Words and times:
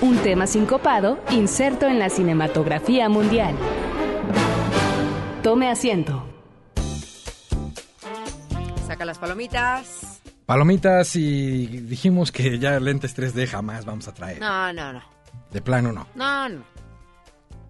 un 0.00 0.16
tema 0.18 0.46
sincopado 0.46 1.18
inserto 1.30 1.86
en 1.86 1.98
la 1.98 2.08
cinematografía 2.10 3.08
mundial. 3.08 3.54
Tome 5.42 5.70
asiento. 5.70 6.24
Saca 8.86 9.04
las 9.04 9.18
palomitas. 9.18 10.20
Palomitas 10.46 11.14
y 11.16 11.66
dijimos 11.66 12.32
que 12.32 12.58
ya 12.58 12.80
lentes 12.80 13.16
3D 13.16 13.46
jamás 13.46 13.84
vamos 13.84 14.08
a 14.08 14.14
traer. 14.14 14.40
No, 14.40 14.72
no, 14.72 14.92
no. 14.94 15.02
De 15.52 15.60
plano 15.60 15.92
no. 15.92 16.06
No, 16.14 16.48
no. 16.48 16.62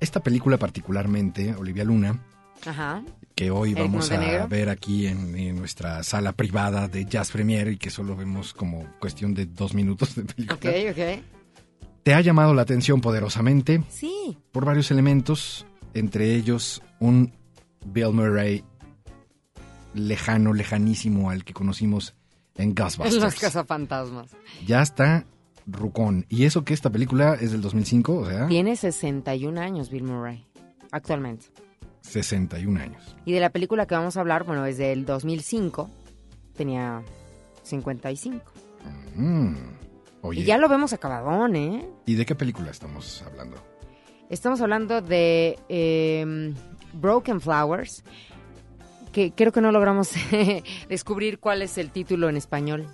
Esta 0.01 0.21
película 0.21 0.59
particularmente, 0.59 1.55
Olivia 1.57 1.83
Luna, 1.83 2.23
Ajá. 2.65 3.03
que 3.35 3.51
hoy 3.51 3.73
Eric 3.73 3.83
vamos 3.83 4.13
a 4.13 4.47
ver 4.47 4.69
aquí 4.69 5.09
en, 5.09 5.35
en 5.37 5.57
nuestra 5.57 6.05
sala 6.05 6.33
privada 6.33 6.87
de 6.87 7.05
Jazz 7.05 7.33
Premier 7.33 7.67
y 7.69 7.79
que 7.79 7.91
solo 7.91 8.15
vemos 8.15 8.55
como 8.55 8.87
cuestión 9.01 9.35
de 9.35 9.47
dos 9.47 9.75
minutos 9.75 10.15
de 10.15 10.23
película. 10.25 10.57
Ok, 10.71 10.77
ok. 10.93 11.38
Te 12.09 12.15
ha 12.15 12.23
llamado 12.23 12.55
la 12.55 12.63
atención 12.63 13.03
poderosamente 13.03 13.83
Sí. 13.91 14.39
por 14.51 14.65
varios 14.65 14.91
elementos, 14.91 15.67
entre 15.93 16.35
ellos 16.37 16.81
un 17.01 17.35
Bill 17.85 18.15
Murray 18.15 18.65
lejano, 19.93 20.55
lejanísimo 20.55 21.29
al 21.29 21.45
que 21.45 21.53
conocimos 21.53 22.15
en 22.55 22.71
En 22.71 22.75
Ghostbusters. 22.75 23.23
los 23.23 23.35
cazafantasmas. 23.35 24.31
Ya 24.67 24.81
está 24.81 25.27
rucón. 25.67 26.25
Y 26.31 26.45
eso 26.47 26.65
que 26.65 26.73
esta 26.73 26.89
película 26.89 27.35
es 27.35 27.53
del 27.53 27.61
2005, 27.61 28.15
o 28.21 28.27
sea, 28.27 28.47
Tiene 28.47 28.75
61 28.77 29.59
años 29.59 29.91
Bill 29.91 30.05
Murray, 30.05 30.47
actualmente. 30.91 31.49
61 32.01 32.81
años. 32.81 33.17
Y 33.27 33.33
de 33.33 33.41
la 33.41 33.51
película 33.51 33.85
que 33.87 33.95
vamos 33.95 34.17
a 34.17 34.21
hablar, 34.21 34.45
bueno, 34.45 34.65
es 34.65 34.79
del 34.79 35.05
2005. 35.05 35.91
Tenía 36.57 37.03
55. 37.65 38.41
Mm. 39.15 39.55
Oye, 40.23 40.43
Y 40.43 40.45
ya 40.45 40.59
lo 40.59 40.69
vemos 40.69 40.93
acabadón, 40.93 41.57
¿eh? 41.57 41.89
¿y 42.07 42.15
de 42.15 42.27
qué 42.27 42.35
película 42.35 42.71
estamos 42.71 43.23
hablando? 43.23 43.57
Estamos 44.31 44.61
hablando 44.61 45.01
de 45.01 45.59
eh, 45.69 46.55
Broken 46.93 47.41
Flowers, 47.41 48.03
que 49.13 49.33
creo 49.33 49.53
que 49.53 49.61
no 49.61 49.73
logramos 49.73 50.11
descubrir 50.89 51.39
cuál 51.39 51.63
es 51.63 51.79
el 51.79 51.91
título 51.91 52.29
en 52.29 52.37
español. 52.37 52.87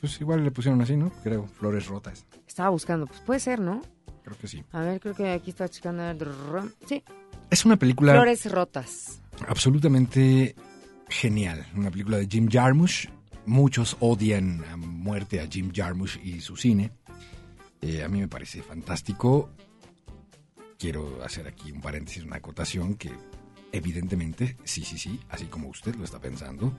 Pues 0.00 0.20
igual 0.20 0.44
le 0.44 0.50
pusieron 0.50 0.80
así, 0.82 0.96
¿no? 0.96 1.10
Creo, 1.22 1.46
Flores 1.46 1.86
Rotas. 1.86 2.26
Estaba 2.46 2.68
buscando, 2.68 3.06
pues 3.06 3.20
puede 3.20 3.40
ser, 3.40 3.58
¿no? 3.58 3.80
Creo 4.22 4.36
que 4.38 4.48
sí. 4.48 4.62
A 4.72 4.80
ver, 4.80 5.00
creo 5.00 5.14
que 5.14 5.30
aquí 5.32 5.50
está 5.50 5.68
checando. 5.68 6.02
Sí, 6.86 7.02
Es 7.50 7.64
una 7.64 7.76
película 7.76 8.12
Flores 8.12 8.50
Rotas. 8.50 9.20
absolutamente 9.48 10.54
genial. 11.08 11.66
Una 11.74 11.90
película 11.90 12.18
de 12.18 12.26
Jim 12.26 12.48
Jarmusch. 12.50 13.08
Muchos 13.46 13.96
odian 14.00 14.64
a 14.64 14.76
muerte 14.76 15.40
a 15.40 15.46
Jim 15.46 15.70
Jarmusch 15.74 16.18
y 16.22 16.40
su 16.40 16.56
cine. 16.56 16.92
Eh, 17.80 18.02
a 18.02 18.08
mí 18.08 18.20
me 18.20 18.28
parece 18.28 18.62
fantástico. 18.62 19.50
Quiero 20.78 21.22
hacer 21.22 21.46
aquí 21.46 21.70
un 21.70 21.80
paréntesis, 21.80 22.24
una 22.24 22.36
acotación 22.36 22.94
que 22.94 23.10
evidentemente, 23.72 24.56
sí, 24.64 24.84
sí, 24.84 24.98
sí, 24.98 25.20
así 25.30 25.46
como 25.46 25.68
usted 25.68 25.94
lo 25.96 26.04
está 26.04 26.20
pensando, 26.20 26.72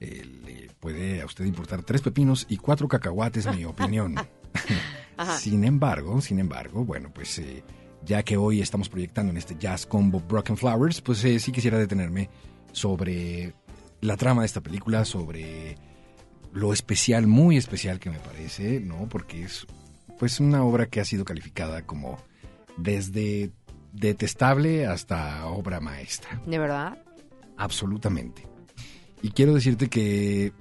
eh, 0.00 0.24
le 0.44 0.68
puede 0.80 1.20
a 1.20 1.26
usted 1.26 1.44
importar 1.44 1.82
tres 1.82 2.00
pepinos 2.00 2.46
y 2.48 2.56
cuatro 2.56 2.88
cacahuates, 2.88 3.46
mi 3.54 3.64
opinión. 3.66 4.16
sin 5.38 5.64
embargo, 5.64 6.20
sin 6.20 6.38
embargo, 6.38 6.84
bueno, 6.84 7.10
pues 7.12 7.38
eh, 7.38 7.62
ya 8.04 8.22
que 8.22 8.36
hoy 8.36 8.60
estamos 8.60 8.88
proyectando 8.88 9.30
en 9.30 9.36
este 9.36 9.56
Jazz 9.58 9.86
Combo 9.86 10.20
Broken 10.20 10.56
Flowers, 10.56 11.00
pues 11.00 11.22
eh, 11.24 11.38
sí 11.38 11.52
quisiera 11.52 11.78
detenerme 11.78 12.30
sobre 12.72 13.52
la 14.00 14.16
trama 14.16 14.42
de 14.42 14.46
esta 14.46 14.60
película, 14.60 15.04
sobre 15.04 15.76
lo 16.52 16.72
especial, 16.72 17.26
muy 17.26 17.56
especial 17.56 17.98
que 18.00 18.10
me 18.10 18.18
parece, 18.18 18.80
¿no? 18.80 19.08
Porque 19.08 19.44
es 19.44 19.66
pues 20.18 20.40
una 20.40 20.62
obra 20.64 20.86
que 20.86 21.00
ha 21.00 21.04
sido 21.04 21.24
calificada 21.24 21.82
como 21.86 22.18
desde 22.76 23.50
detestable 23.92 24.86
hasta 24.86 25.46
obra 25.46 25.80
maestra. 25.80 26.40
¿De 26.46 26.58
verdad? 26.58 26.98
Absolutamente. 27.56 28.46
Y 29.22 29.30
quiero 29.30 29.54
decirte 29.54 29.88
que 29.88 30.52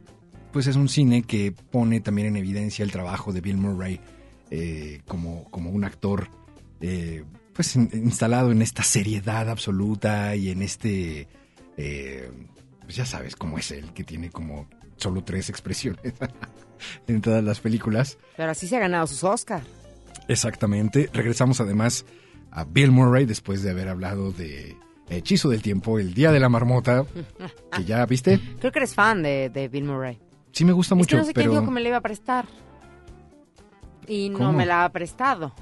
pues 0.52 0.68
es 0.68 0.76
un 0.76 0.90
cine 0.90 1.24
que 1.24 1.52
pone 1.52 2.02
también 2.02 2.28
en 2.30 2.38
evidencia 2.38 2.84
el 2.84 2.92
trabajo 2.92 3.32
de 3.32 3.42
Bill 3.42 3.58
Murray 3.58 4.00
eh, 4.50 5.02
como, 5.08 5.44
como 5.52 5.70
un 5.70 5.84
actor 5.84 6.28
eh, 6.82 7.24
pues 7.54 7.76
in- 7.76 7.90
instalado 7.94 8.52
en 8.52 8.62
esta 8.62 8.84
seriedad 8.84 9.50
absoluta 9.50 10.36
y 10.36 10.50
en 10.50 10.62
este 10.64 11.28
eh, 11.78 12.32
pues 12.90 12.98
ya 12.98 13.06
sabes 13.06 13.36
cómo 13.36 13.60
es 13.60 13.70
él, 13.70 13.94
que 13.94 14.04
tiene 14.04 14.32
como 14.32 14.68
solo 14.96 15.24
tres 15.24 15.48
expresiones 15.52 16.16
en 17.08 17.22
todas 17.22 17.44
las 17.44 17.60
películas. 17.60 18.18
Pero 18.36 18.50
así 18.50 18.68
se 18.68 18.78
ha 18.78 18.80
ganado 18.80 19.06
sus 19.06 19.24
Oscar. 19.24 19.62
Exactamente. 20.28 21.08
Regresamos 21.14 21.62
además 21.62 22.04
a 22.50 22.64
Bill 22.64 22.90
Murray 22.90 23.28
después 23.28 23.62
de 23.62 23.70
haber 23.70 23.90
hablado 23.90 24.32
de 24.32 24.76
Hechizo 25.08 25.50
del 25.50 25.62
Tiempo, 25.62 26.00
El 26.00 26.16
Día 26.16 26.32
de 26.32 26.40
la 26.40 26.50
Marmota, 26.50 27.06
que 27.72 27.86
ya 27.86 28.04
viste. 28.08 28.40
Creo 28.60 28.72
que 28.72 28.80
eres 28.80 28.96
fan 28.96 29.22
de, 29.22 29.52
de 29.54 29.68
Bill 29.68 29.84
Murray. 29.84 30.20
Sí 30.52 30.66
me 30.66 30.72
gusta 30.72 30.96
es 30.96 30.98
mucho, 30.98 31.16
que 31.16 31.22
no 31.22 31.26
sé 31.26 31.34
quién 31.36 31.52
dijo 31.52 31.66
que 31.66 31.70
me 31.70 31.82
la 31.82 31.90
iba 31.90 31.98
a 31.98 32.02
prestar. 32.02 32.48
Y 34.08 34.30
no 34.32 34.52
me 34.52 34.66
la 34.66 34.86
ha 34.86 34.90
prestado. 34.92 35.54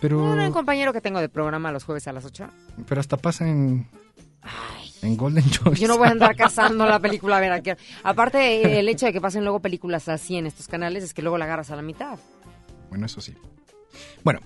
pero, 0.00 0.20
Un 0.20 0.50
compañero 0.50 0.92
que 0.92 1.00
tengo 1.00 1.20
de 1.20 1.28
programa 1.28 1.70
los 1.70 1.84
jueves 1.84 2.08
a 2.08 2.12
las 2.12 2.24
8. 2.24 2.48
pero 2.88 3.00
hasta 3.00 3.16
pasa 3.16 3.46
en, 3.46 3.86
en 5.02 5.16
Golden 5.16 5.44
Choice. 5.50 5.80
Yo 5.80 5.88
no 5.88 5.98
voy 5.98 6.08
a 6.08 6.12
andar 6.12 6.36
cazando 6.36 6.86
la 6.86 6.98
película 6.98 7.36
a 7.36 7.40
ver 7.40 7.52
a 7.52 7.60
qué. 7.62 7.76
Aparte, 8.02 8.78
el 8.78 8.88
hecho 8.88 9.06
de 9.06 9.12
que 9.12 9.20
pasen 9.20 9.42
luego 9.44 9.60
películas 9.60 10.08
así 10.08 10.36
en 10.36 10.46
estos 10.46 10.68
canales 10.68 11.04
es 11.04 11.14
que 11.14 11.22
luego 11.22 11.38
la 11.38 11.44
agarras 11.46 11.70
a 11.70 11.76
la 11.76 11.82
mitad. 11.82 12.18
Bueno, 12.88 13.06
eso 13.06 13.20
sí. 13.20 13.34
Bueno, 14.24 14.40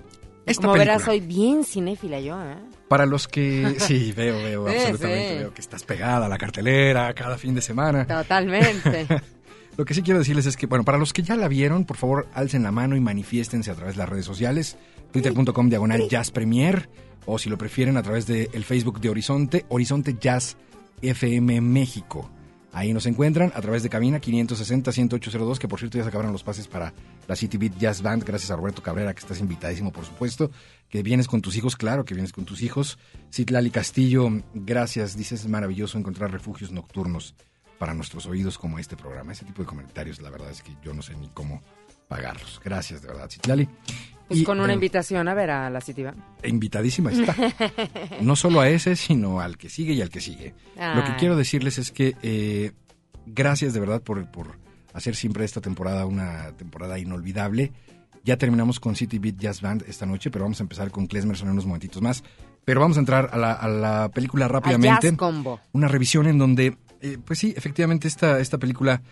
esta 0.47 0.63
Como 0.63 0.75
película, 0.75 0.95
verás, 0.95 1.03
soy 1.07 1.21
bien 1.21 1.65
cinéfila 1.65 2.21
yo, 2.21 2.41
¿eh? 2.43 2.57
para 2.89 3.07
los 3.07 3.27
que... 3.29 3.77
Sí, 3.81 4.13
veo, 4.13 4.37
veo, 4.37 4.69
Sí, 4.69 4.75
absolutamente. 4.77 5.29
sí. 5.31 5.39
Veo 5.39 5.55
que 5.55 5.61
estás 5.61 5.83
pegada 5.85 6.27
a 6.27 6.29
la 6.29 6.39
cartelera 6.39 7.13
cada 7.15 7.39
fin 7.39 7.55
de 7.55 7.61
semana. 7.61 8.07
Totalmente. 8.07 9.07
Lo 9.77 9.85
que 9.85 9.95
sí 9.95 10.03
quiero 10.03 10.21
decirles 10.21 10.47
es 10.47 10.57
que, 10.57 10.67
bueno, 10.67 10.85
para 10.85 10.99
los 10.99 11.13
que 11.13 11.23
ya 11.23 11.35
la 11.35 11.49
vieron, 11.49 11.85
por 11.85 11.97
favor, 11.97 12.29
alcen 12.33 12.63
la 12.63 12.71
mano 12.71 12.95
y 12.95 13.01
manifiéstense 13.01 13.73
a 13.73 13.75
través 13.75 13.97
de 13.97 13.99
las 13.99 14.09
redes 14.09 14.25
sociales, 14.25 14.77
twitter.com 15.15 15.69
diagonal 15.69 16.09
jazz 16.09 16.33
premier, 16.33 16.89
o 17.25 17.39
si 17.39 17.49
lo 17.49 17.57
prefieren, 17.57 17.97
a 17.97 18.03
través 18.03 18.27
del 18.27 18.65
Facebook 18.65 19.01
de 19.01 19.11
Horizonte, 19.11 19.65
Horizonte 19.69 20.17
Jazz 20.21 20.57
FM 21.03 21.61
México. 21.61 22.29
Ahí 22.73 22.93
nos 22.93 23.07
encuentran 23.07 23.53
a 23.55 23.61
través 23.61 23.85
de 23.85 23.89
cabina 23.89 24.21
560-10802, 24.21 25.59
que 25.59 25.69
por 25.69 25.79
cierto 25.79 25.99
ya 25.99 26.03
se 26.03 26.09
acabaron 26.09 26.33
los 26.33 26.43
pases 26.43 26.67
para 26.67 26.93
la 27.29 27.37
City 27.37 27.59
Beat 27.59 27.79
Jazz 27.79 28.03
Band, 28.03 28.25
gracias 28.25 28.51
a 28.51 28.57
Roberto 28.57 28.83
Cabrera, 28.83 29.15
que 29.15 29.21
estás 29.21 29.39
invitadísimo, 29.39 29.93
por 29.93 30.05
supuesto, 30.05 30.51
que 30.89 31.05
vienes 31.05 31.29
con 31.29 31.41
tus 31.41 31.57
hijos, 31.57 31.77
claro 31.77 32.05
que 32.05 32.15
vienes 32.15 32.33
con 32.33 32.45
tus 32.45 32.63
hijos. 32.63 32.99
Citlali 33.33 33.71
Castillo, 33.71 34.29
gracias, 34.53 35.17
dices, 35.17 35.43
es 35.43 35.49
maravilloso 35.49 35.97
encontrar 35.97 36.33
refugios 36.33 36.73
nocturnos 36.73 37.37
para 37.79 37.95
nuestros 37.95 38.27
oídos 38.27 38.59
como 38.59 38.81
este 38.81 38.97
programa. 38.97 39.31
Ese 39.31 39.45
tipo 39.45 39.63
de 39.63 39.69
comentarios, 39.69 40.21
la 40.21 40.31
verdad 40.31 40.51
es 40.51 40.61
que 40.63 40.73
yo 40.85 40.93
no 40.93 41.03
sé 41.03 41.15
ni 41.15 41.29
cómo 41.29 41.63
pagarlos. 42.09 42.61
Gracias, 42.65 43.03
de 43.03 43.09
verdad, 43.09 43.29
Citlali. 43.31 43.69
Pues 44.29 44.41
Y, 44.41 44.45
con 44.45 44.61
una 44.61 44.73
eh, 44.73 44.75
invitación 44.75 45.29
a 45.29 45.35
ver 45.35 45.51
a 45.51 45.69
la 45.69 45.81
City 45.81 46.03
Band. 46.03 46.23
Invitadísima 46.45 47.13
está. 47.13 47.37
No 48.21 48.37
solo 48.37 48.61
a 48.61 48.69
ese, 48.69 48.97
sino 48.97 49.41
al 49.41 49.59
que 49.59 49.69
sigue 49.69 49.93
y 49.93 50.01
al 50.01 50.09
que 50.09 50.21
sigue. 50.21 50.55
Lo 50.77 51.05
que 51.05 51.11
Ay. 51.11 51.17
quiero 51.19 51.37
decirles 51.37 51.79
es 51.79 51.91
que 51.91 52.17
eh, 52.23 52.73
gracias 53.27 53.75
de 53.75 53.81
verdad 53.81 54.03
por, 54.03 54.31
por 54.31 54.59
hacer 54.95 55.15
siempre 55.15 55.45
esta 55.45 55.61
temporada 55.61 56.07
una 56.07 56.53
temporada 56.57 56.99
inolvidable. 56.99 57.73
Ya 58.25 58.39
terminamos 58.39 58.81
con 58.81 58.97
City 58.97 59.19
Beat 59.19 59.37
Jazz 59.37 59.61
Band 59.61 59.85
esta 59.87 60.07
noche, 60.07 60.31
pero 60.31 60.47
vamos 60.47 60.61
a 60.61 60.63
empezar 60.63 60.91
con 60.91 61.07
Klezmerson 61.07 61.49
en 61.49 61.53
unos 61.53 61.67
momentitos 61.67 62.01
más. 62.01 62.25
Pero 62.65 62.81
vamos 62.81 62.97
a 62.97 63.01
entrar 63.01 63.29
a 63.31 63.37
la, 63.37 63.53
a 63.53 63.69
la 63.69 64.09
película 64.09 64.47
A 64.47 64.49
rápidamente. 64.49 65.09
Jazz 65.09 65.19
Combo. 65.19 65.61
Una 65.73 65.89
revisión 65.89 66.27
en 66.27 66.39
donde, 66.39 66.79
eh, 67.03 67.19
pues 67.23 67.39
sí, 67.39 67.53
efectivamente 67.55 68.09
esta, 68.09 68.41
esta 68.41 68.57
película 68.57 69.03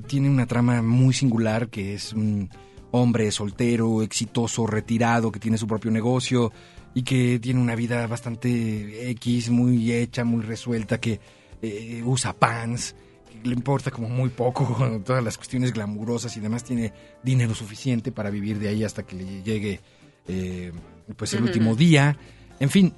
tiene 0.00 0.30
una 0.30 0.46
trama 0.46 0.82
muy 0.82 1.12
singular 1.12 1.68
que 1.68 1.94
es 1.94 2.12
un 2.12 2.48
hombre 2.92 3.30
soltero, 3.30 4.02
exitoso, 4.02 4.66
retirado, 4.66 5.32
que 5.32 5.40
tiene 5.40 5.58
su 5.58 5.66
propio 5.66 5.90
negocio 5.90 6.52
y 6.94 7.02
que 7.02 7.38
tiene 7.38 7.60
una 7.60 7.74
vida 7.74 8.06
bastante 8.06 9.10
X, 9.10 9.50
muy 9.50 9.92
hecha, 9.92 10.24
muy 10.24 10.42
resuelta, 10.42 11.00
que 11.00 11.20
eh, 11.62 12.02
usa 12.04 12.34
pants, 12.34 12.94
que 13.30 13.48
le 13.48 13.54
importa 13.54 13.90
como 13.90 14.08
muy 14.08 14.28
poco 14.30 15.00
todas 15.04 15.24
las 15.24 15.36
cuestiones 15.36 15.72
glamurosas 15.72 16.36
y 16.36 16.40
demás, 16.40 16.64
tiene 16.64 16.92
dinero 17.22 17.54
suficiente 17.54 18.12
para 18.12 18.30
vivir 18.30 18.58
de 18.58 18.68
ahí 18.68 18.84
hasta 18.84 19.04
que 19.04 19.16
le 19.16 19.42
llegue 19.42 19.80
eh, 20.28 20.72
pues 21.16 21.32
el 21.34 21.42
último 21.42 21.74
día. 21.74 22.16
En 22.60 22.68
fin, 22.68 22.92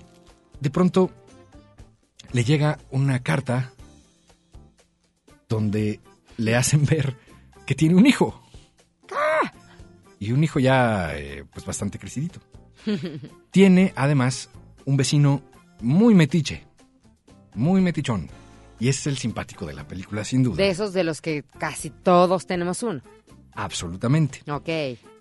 de 0.61 0.71
pronto 0.71 1.11
le 2.33 2.43
llega 2.43 2.79
una 2.91 3.21
carta 3.21 3.73
donde 5.49 6.01
le 6.37 6.57
hacen 6.57 6.85
ver 6.85 7.17
que 7.67 7.75
tiene 7.75 7.95
un 7.95 8.07
hijo. 8.07 8.41
Y 10.19 10.33
un 10.33 10.43
hijo 10.43 10.59
ya 10.59 11.17
eh, 11.17 11.45
pues 11.53 11.67
bastante 11.67 11.99
crecidito. 11.99 12.41
tiene 13.51 13.93
además 13.97 14.51
un 14.85 14.97
vecino 14.97 15.43
muy 15.81 16.15
metiche, 16.15 16.65
muy 17.55 17.81
metichón. 17.81 18.29
Y 18.81 18.89
ese 18.89 19.01
es 19.01 19.07
el 19.07 19.19
simpático 19.19 19.67
de 19.67 19.75
la 19.75 19.87
película, 19.87 20.25
sin 20.25 20.43
duda. 20.43 20.57
De 20.57 20.69
esos 20.69 20.93
de 20.93 21.05
los 21.05 21.21
que 21.21 21.45
casi 21.59 21.91
todos 21.91 22.47
tenemos 22.47 22.83
uno. 22.83 23.01
Absolutamente. 23.53 24.41
Ok. 24.51 24.69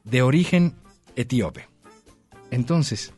De 0.04 0.22
origen 0.22 0.76
etíope. 1.16 1.68
Entonces, 2.52 3.14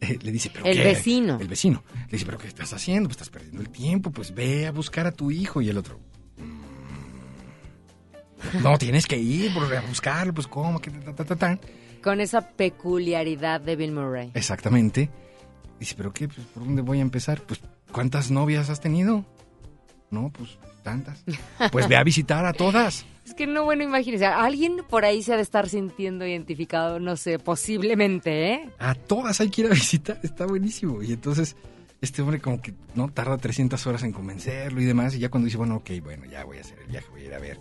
eh, 0.00 0.18
le 0.22 0.32
dice, 0.32 0.50
pero 0.52 0.64
El 0.66 0.76
qué? 0.78 0.84
vecino. 0.84 1.38
El 1.40 1.48
vecino. 1.48 1.82
Le 2.06 2.12
dice, 2.12 2.24
pero 2.26 2.38
¿qué 2.38 2.48
estás 2.48 2.72
haciendo? 2.72 3.08
Pues 3.08 3.16
estás 3.16 3.30
perdiendo 3.30 3.60
el 3.60 3.68
tiempo, 3.70 4.10
pues 4.10 4.34
ve 4.34 4.66
a 4.66 4.72
buscar 4.72 5.06
a 5.06 5.12
tu 5.12 5.30
hijo. 5.30 5.60
Y 5.60 5.68
el 5.68 5.78
otro, 5.78 5.98
"Mm, 5.98 6.13
no, 8.62 8.78
tienes 8.78 9.06
que 9.06 9.16
ir 9.18 9.52
por- 9.54 9.74
a 9.74 9.80
buscarlo, 9.82 10.32
pues 10.34 10.46
cómo, 10.46 10.80
que 10.80 10.90
ta, 10.90 11.14
ta, 11.14 11.24
ta, 11.24 11.36
ta". 11.36 11.58
Con 12.02 12.20
esa 12.20 12.42
peculiaridad 12.50 13.60
de 13.60 13.76
Bill 13.76 13.92
Murray. 13.92 14.30
Exactamente. 14.34 15.08
Dice, 15.80 15.94
pero 15.96 16.12
qué, 16.12 16.28
pues, 16.28 16.46
¿por 16.48 16.64
dónde 16.64 16.82
voy 16.82 16.98
a 16.98 17.02
empezar? 17.02 17.40
Pues, 17.42 17.60
¿cuántas 17.92 18.30
novias 18.30 18.70
has 18.70 18.80
tenido? 18.80 19.24
No, 20.10 20.30
pues, 20.32 20.58
tantas. 20.82 21.24
Pues 21.72 21.88
ve 21.88 21.96
a 21.96 22.04
visitar 22.04 22.44
a 22.44 22.52
todas. 22.52 23.04
Es 23.26 23.32
que 23.32 23.46
no, 23.46 23.64
bueno, 23.64 23.82
imagínese, 23.82 24.26
alguien 24.26 24.82
por 24.88 25.04
ahí 25.06 25.22
se 25.22 25.32
ha 25.32 25.36
de 25.36 25.42
estar 25.42 25.66
sintiendo 25.68 26.26
identificado, 26.26 27.00
no 27.00 27.16
sé, 27.16 27.38
posiblemente, 27.38 28.52
¿eh? 28.52 28.68
A 28.78 28.94
todas 28.94 29.40
hay 29.40 29.48
que 29.48 29.62
ir 29.62 29.66
a 29.68 29.70
visitar, 29.74 30.20
está 30.22 30.44
buenísimo. 30.46 31.02
Y 31.02 31.12
entonces, 31.14 31.56
este 32.02 32.20
hombre 32.20 32.38
como 32.38 32.60
que 32.60 32.74
no 32.94 33.08
tarda 33.08 33.38
300 33.38 33.84
horas 33.86 34.02
en 34.02 34.12
convencerlo 34.12 34.80
y 34.82 34.84
demás. 34.84 35.14
Y 35.14 35.20
ya 35.20 35.30
cuando 35.30 35.46
dice, 35.46 35.56
bueno, 35.56 35.76
ok, 35.76 35.90
bueno, 36.02 36.26
ya 36.26 36.44
voy 36.44 36.58
a 36.58 36.60
hacer 36.60 36.78
el 36.80 36.86
viaje, 36.88 37.06
voy 37.10 37.22
a 37.22 37.24
ir 37.24 37.34
a 37.34 37.38
ver 37.38 37.58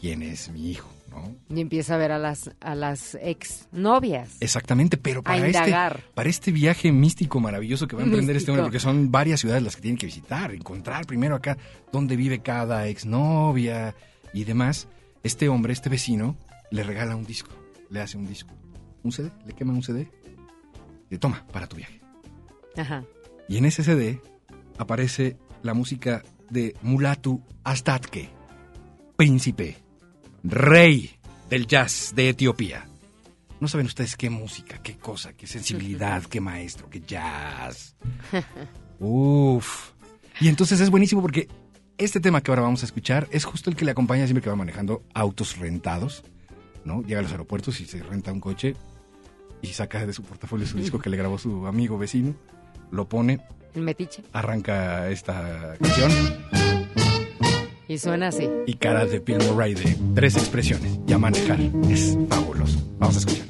quién 0.00 0.22
es 0.22 0.50
mi 0.50 0.70
hijo, 0.70 0.88
¿no? 1.10 1.36
Y 1.54 1.60
empieza 1.60 1.94
a 1.94 1.98
ver 1.98 2.12
a 2.12 2.18
las, 2.18 2.50
a 2.60 2.74
las 2.74 3.16
ex 3.20 3.68
novias. 3.72 4.36
Exactamente, 4.40 4.96
pero 4.96 5.22
para 5.22 5.46
este, 5.46 5.74
para 6.14 6.28
este 6.28 6.52
viaje 6.52 6.90
místico 6.90 7.40
maravilloso 7.40 7.86
que 7.86 7.96
va 7.96 8.02
a 8.02 8.06
emprender 8.06 8.36
este 8.36 8.50
hombre, 8.50 8.64
porque 8.64 8.80
son 8.80 9.10
varias 9.10 9.40
ciudades 9.40 9.62
las 9.62 9.76
que 9.76 9.82
tienen 9.82 9.98
que 9.98 10.06
visitar, 10.06 10.52
encontrar 10.52 11.06
primero 11.06 11.34
acá 11.34 11.58
dónde 11.92 12.16
vive 12.16 12.40
cada 12.40 12.86
exnovia 12.88 13.94
y 14.32 14.44
demás, 14.44 14.88
este 15.22 15.48
hombre, 15.48 15.72
este 15.72 15.90
vecino, 15.90 16.36
le 16.70 16.82
regala 16.82 17.16
un 17.16 17.24
disco, 17.24 17.50
le 17.90 18.00
hace 18.00 18.16
un 18.16 18.26
disco, 18.26 18.54
un 19.02 19.12
CD, 19.12 19.30
le 19.46 19.52
quema 19.52 19.72
un 19.72 19.82
CD, 19.82 20.08
le 21.10 21.18
toma 21.18 21.44
para 21.52 21.66
tu 21.66 21.76
viaje. 21.76 22.00
Ajá. 22.76 23.04
Y 23.48 23.58
en 23.58 23.64
ese 23.66 23.82
CD 23.82 24.20
aparece 24.78 25.36
la 25.62 25.74
música 25.74 26.22
de 26.48 26.74
Mulatu 26.82 27.42
Astatke, 27.64 28.30
príncipe, 29.16 29.76
rey 30.42 31.10
del 31.48 31.66
jazz 31.66 32.12
de 32.14 32.30
Etiopía. 32.30 32.86
No 33.60 33.68
saben 33.68 33.86
ustedes 33.86 34.16
qué 34.16 34.30
música, 34.30 34.80
qué 34.82 34.96
cosa, 34.96 35.34
qué 35.34 35.46
sensibilidad, 35.46 36.22
qué 36.24 36.40
maestro, 36.40 36.88
qué 36.88 37.00
jazz. 37.00 37.94
Uf. 38.98 39.90
Y 40.40 40.48
entonces 40.48 40.80
es 40.80 40.90
buenísimo 40.90 41.20
porque 41.20 41.48
este 41.98 42.20
tema 42.20 42.40
que 42.40 42.50
ahora 42.50 42.62
vamos 42.62 42.82
a 42.82 42.86
escuchar 42.86 43.28
es 43.30 43.44
justo 43.44 43.68
el 43.68 43.76
que 43.76 43.84
le 43.84 43.90
acompaña 43.90 44.24
siempre 44.24 44.42
que 44.42 44.48
va 44.50 44.56
manejando 44.56 45.02
autos 45.12 45.58
rentados, 45.58 46.24
¿no? 46.84 47.02
Llega 47.02 47.20
a 47.20 47.22
los 47.22 47.32
aeropuertos 47.32 47.80
y 47.80 47.84
se 47.86 48.02
renta 48.02 48.32
un 48.32 48.40
coche 48.40 48.74
y 49.60 49.68
saca 49.68 50.06
de 50.06 50.14
su 50.14 50.22
portafolio 50.22 50.66
su 50.66 50.78
disco 50.78 50.98
que 50.98 51.10
le 51.10 51.18
grabó 51.18 51.36
su 51.36 51.66
amigo 51.66 51.98
vecino, 51.98 52.34
lo 52.90 53.06
pone, 53.10 53.40
El 53.74 53.82
metiche. 53.82 54.22
arranca 54.32 55.10
esta 55.10 55.76
canción 55.78 56.10
Y 57.90 57.98
suena 57.98 58.28
así. 58.28 58.48
y 58.66 58.74
cara 58.74 59.04
de 59.04 59.18
Bill 59.18 59.38
Murray 59.50 59.74
de 59.74 59.96
tres 60.14 60.36
expresiones. 60.36 61.00
Ya 61.06 61.18
manejar 61.18 61.58
es 61.90 62.16
fabuloso. 62.28 62.78
Vamos 63.00 63.16
a 63.16 63.18
escuchar. 63.18 63.46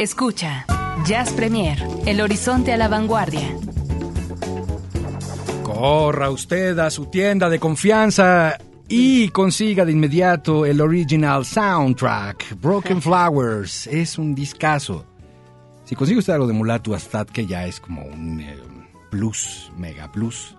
Escucha 0.00 0.64
Jazz 1.04 1.34
Premier, 1.34 1.78
el 2.06 2.22
horizonte 2.22 2.72
a 2.72 2.78
la 2.78 2.88
vanguardia. 2.88 3.54
Corra 5.62 6.30
usted 6.30 6.78
a 6.78 6.88
su 6.88 7.10
tienda 7.10 7.50
de 7.50 7.58
confianza 7.58 8.56
y 8.88 9.28
consiga 9.28 9.84
de 9.84 9.92
inmediato 9.92 10.64
el 10.64 10.80
original 10.80 11.44
soundtrack. 11.44 12.58
Broken 12.62 13.02
Flowers 13.02 13.88
es 13.88 14.16
un 14.16 14.34
discazo. 14.34 15.04
Si 15.84 15.94
consigue 15.94 16.20
usted 16.20 16.32
algo 16.32 16.46
de 16.46 16.54
Mulatu 16.54 16.94
Astad, 16.94 17.26
que 17.26 17.44
ya 17.44 17.66
es 17.66 17.78
como 17.78 18.02
un 18.02 18.40
eh, 18.40 18.56
plus, 19.10 19.70
mega 19.76 20.10
plus. 20.10 20.56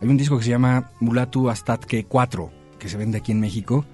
Hay 0.00 0.08
un 0.08 0.16
disco 0.16 0.38
que 0.38 0.44
se 0.44 0.50
llama 0.52 0.90
Mulatu 1.00 1.50
Astatke 1.50 2.06
4, 2.06 2.50
que 2.78 2.88
se 2.88 2.96
vende 2.96 3.18
aquí 3.18 3.32
en 3.32 3.40
México. 3.40 3.84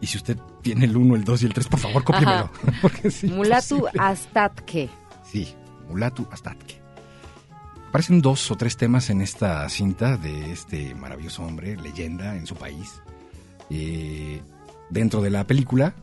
Y 0.00 0.06
si 0.06 0.18
usted 0.18 0.38
tiene 0.62 0.84
el 0.84 0.96
1, 0.96 1.16
el 1.16 1.24
2 1.24 1.42
y 1.42 1.46
el 1.46 1.54
3, 1.54 1.68
por 1.68 1.80
favor, 1.80 2.04
cópiemelo. 2.04 2.50
Porque 2.82 3.08
es 3.08 3.24
Mulatu. 3.24 3.86
Astatke. 3.98 4.88
Sí, 5.24 5.54
Mulatu 5.88 6.26
Astatke. 6.30 6.80
Aparecen 7.88 8.20
dos 8.20 8.50
o 8.50 8.56
tres 8.56 8.76
temas 8.76 9.08
en 9.08 9.22
esta 9.22 9.66
cinta 9.70 10.18
de 10.18 10.52
este 10.52 10.94
maravilloso 10.94 11.42
hombre, 11.42 11.74
leyenda 11.76 12.36
en 12.36 12.46
su 12.46 12.54
país, 12.54 13.00
eh, 13.70 14.42
dentro 14.90 15.22
de 15.22 15.30
la 15.30 15.46
película. 15.46 15.94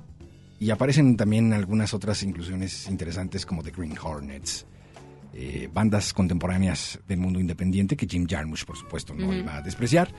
Y 0.60 0.72
aparecen 0.72 1.16
también 1.16 1.54
algunas 1.54 1.94
otras 1.94 2.24
inclusiones 2.24 2.88
interesantes 2.88 3.46
como 3.46 3.62
The 3.62 3.72
Green 3.72 3.96
Hornets, 4.02 4.66
eh, 5.34 5.70
bandas 5.72 6.14
contemporáneas 6.14 7.00
del 7.08 7.20
mundo 7.20 7.40
independiente 7.40 7.96
que 7.96 8.08
Jim 8.08 8.26
Jarmusch, 8.28 8.66
por 8.66 8.78
supuesto, 8.78 9.14
no 9.14 9.32
iba 9.34 9.58
a 9.58 9.62
despreciar. 9.62 10.10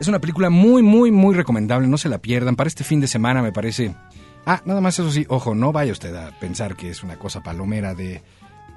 Es 0.00 0.08
una 0.08 0.18
película 0.20 0.50
muy, 0.50 0.82
muy, 0.82 1.10
muy 1.10 1.34
recomendable, 1.34 1.86
no 1.88 1.96
se 1.98 2.08
la 2.08 2.18
pierdan. 2.18 2.56
Para 2.56 2.68
este 2.68 2.84
fin 2.84 3.00
de 3.00 3.06
semana 3.06 3.42
me 3.42 3.52
parece... 3.52 3.94
Ah, 4.46 4.60
nada 4.66 4.80
más 4.80 4.98
eso 4.98 5.10
sí, 5.10 5.24
ojo, 5.28 5.54
no 5.54 5.72
vaya 5.72 5.92
usted 5.92 6.14
a 6.14 6.30
pensar 6.38 6.76
que 6.76 6.90
es 6.90 7.02
una 7.02 7.16
cosa 7.18 7.42
palomera 7.42 7.94
de... 7.94 8.20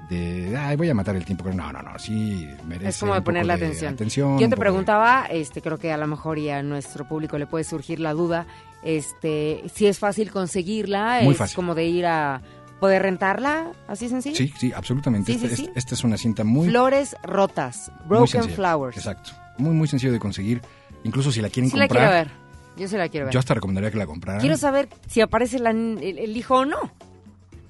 de 0.08 0.56
ay, 0.56 0.76
voy 0.76 0.88
a 0.88 0.94
matar 0.94 1.16
el 1.16 1.24
tiempo. 1.26 1.44
No, 1.52 1.70
no, 1.72 1.82
no, 1.82 1.98
sí 1.98 2.48
merece 2.66 2.88
Es 2.88 2.98
como 2.98 3.14
de 3.14 3.20
ponerle 3.22 3.56
de 3.58 3.66
atención. 3.66 3.92
atención, 3.94 4.32
Yo 4.38 4.38
te 4.38 4.44
poco 4.44 4.50
de- 4.50 4.56
preguntaba, 4.60 5.26
este, 5.30 5.60
creo 5.60 5.76
que 5.78 5.92
a 5.92 5.96
lo 5.98 6.06
mejor 6.06 6.38
y 6.38 6.48
a 6.48 6.62
nuestro 6.62 7.06
público 7.06 7.36
le 7.36 7.46
puede 7.46 7.64
surgir 7.64 8.00
la 8.00 8.14
duda, 8.14 8.46
este, 8.82 9.62
si 9.74 9.86
es 9.86 9.98
fácil 9.98 10.30
conseguirla, 10.30 11.20
Muy 11.22 11.32
es 11.32 11.38
fácil. 11.38 11.56
como 11.56 11.74
de 11.74 11.84
ir 11.84 12.06
a 12.06 12.40
poder 12.80 13.02
rentarla, 13.02 13.72
así 13.88 14.08
sencillo. 14.08 14.36
Sí, 14.36 14.52
sí, 14.58 14.72
absolutamente. 14.74 15.32
Sí, 15.32 15.38
sí, 15.38 15.44
Esta- 15.46 15.56
sí. 15.56 15.62
esta- 15.64 15.78
esta 15.78 15.94
es 15.96 16.04
una 16.04 16.16
cinta 16.16 16.44
muy... 16.44 16.68
Flores 16.70 17.14
rotas, 17.24 17.92
Broken. 18.06 18.44
Flowers. 18.50 18.96
Exacto. 18.96 19.32
Muy, 19.58 19.74
muy 19.74 19.88
sencillo 19.88 20.12
de 20.12 20.20
conseguir. 20.20 20.62
Incluso 21.04 21.30
si 21.32 21.40
la 21.40 21.48
quieren 21.48 21.70
Sí 21.70 21.76
la 21.76 21.88
comprar... 21.88 22.10
quiero 22.10 22.24
ver. 22.30 22.48
Yo 22.76 22.88
sí 22.88 22.96
la 22.96 23.08
quiero 23.08 23.26
ver. 23.26 23.32
Yo 23.34 23.40
hasta 23.40 23.54
recomendaría 23.54 23.90
que 23.90 23.98
la 23.98 24.06
compraran. 24.06 24.40
Quiero 24.40 24.56
saber 24.56 24.88
si 25.08 25.20
aparece 25.20 25.58
la- 25.58 25.70
el, 25.70 26.00
el 26.02 26.36
hijo 26.36 26.56
o 26.58 26.64
no. 26.64 26.78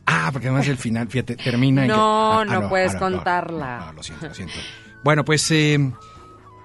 Ah, 0.06 0.30
porque 0.32 0.49
además 0.49 0.66
el 0.68 0.76
final, 0.78 1.08
fíjate, 1.08 1.37
termina 1.37 1.82
en 1.85 1.90
que- 1.90 1.97
No, 1.97 2.32
ah, 2.40 2.40
ah, 2.40 2.44
no 2.44 2.68
puedes 2.68 2.94
no, 2.94 3.00
contarla. 3.00 3.78
No, 3.87 3.92
lo 3.94 4.02
siento, 4.02 4.26
lo 4.28 4.35
siento. 4.35 4.54
Bueno, 5.04 5.25
pues 5.25 5.50
eh, 5.50 5.78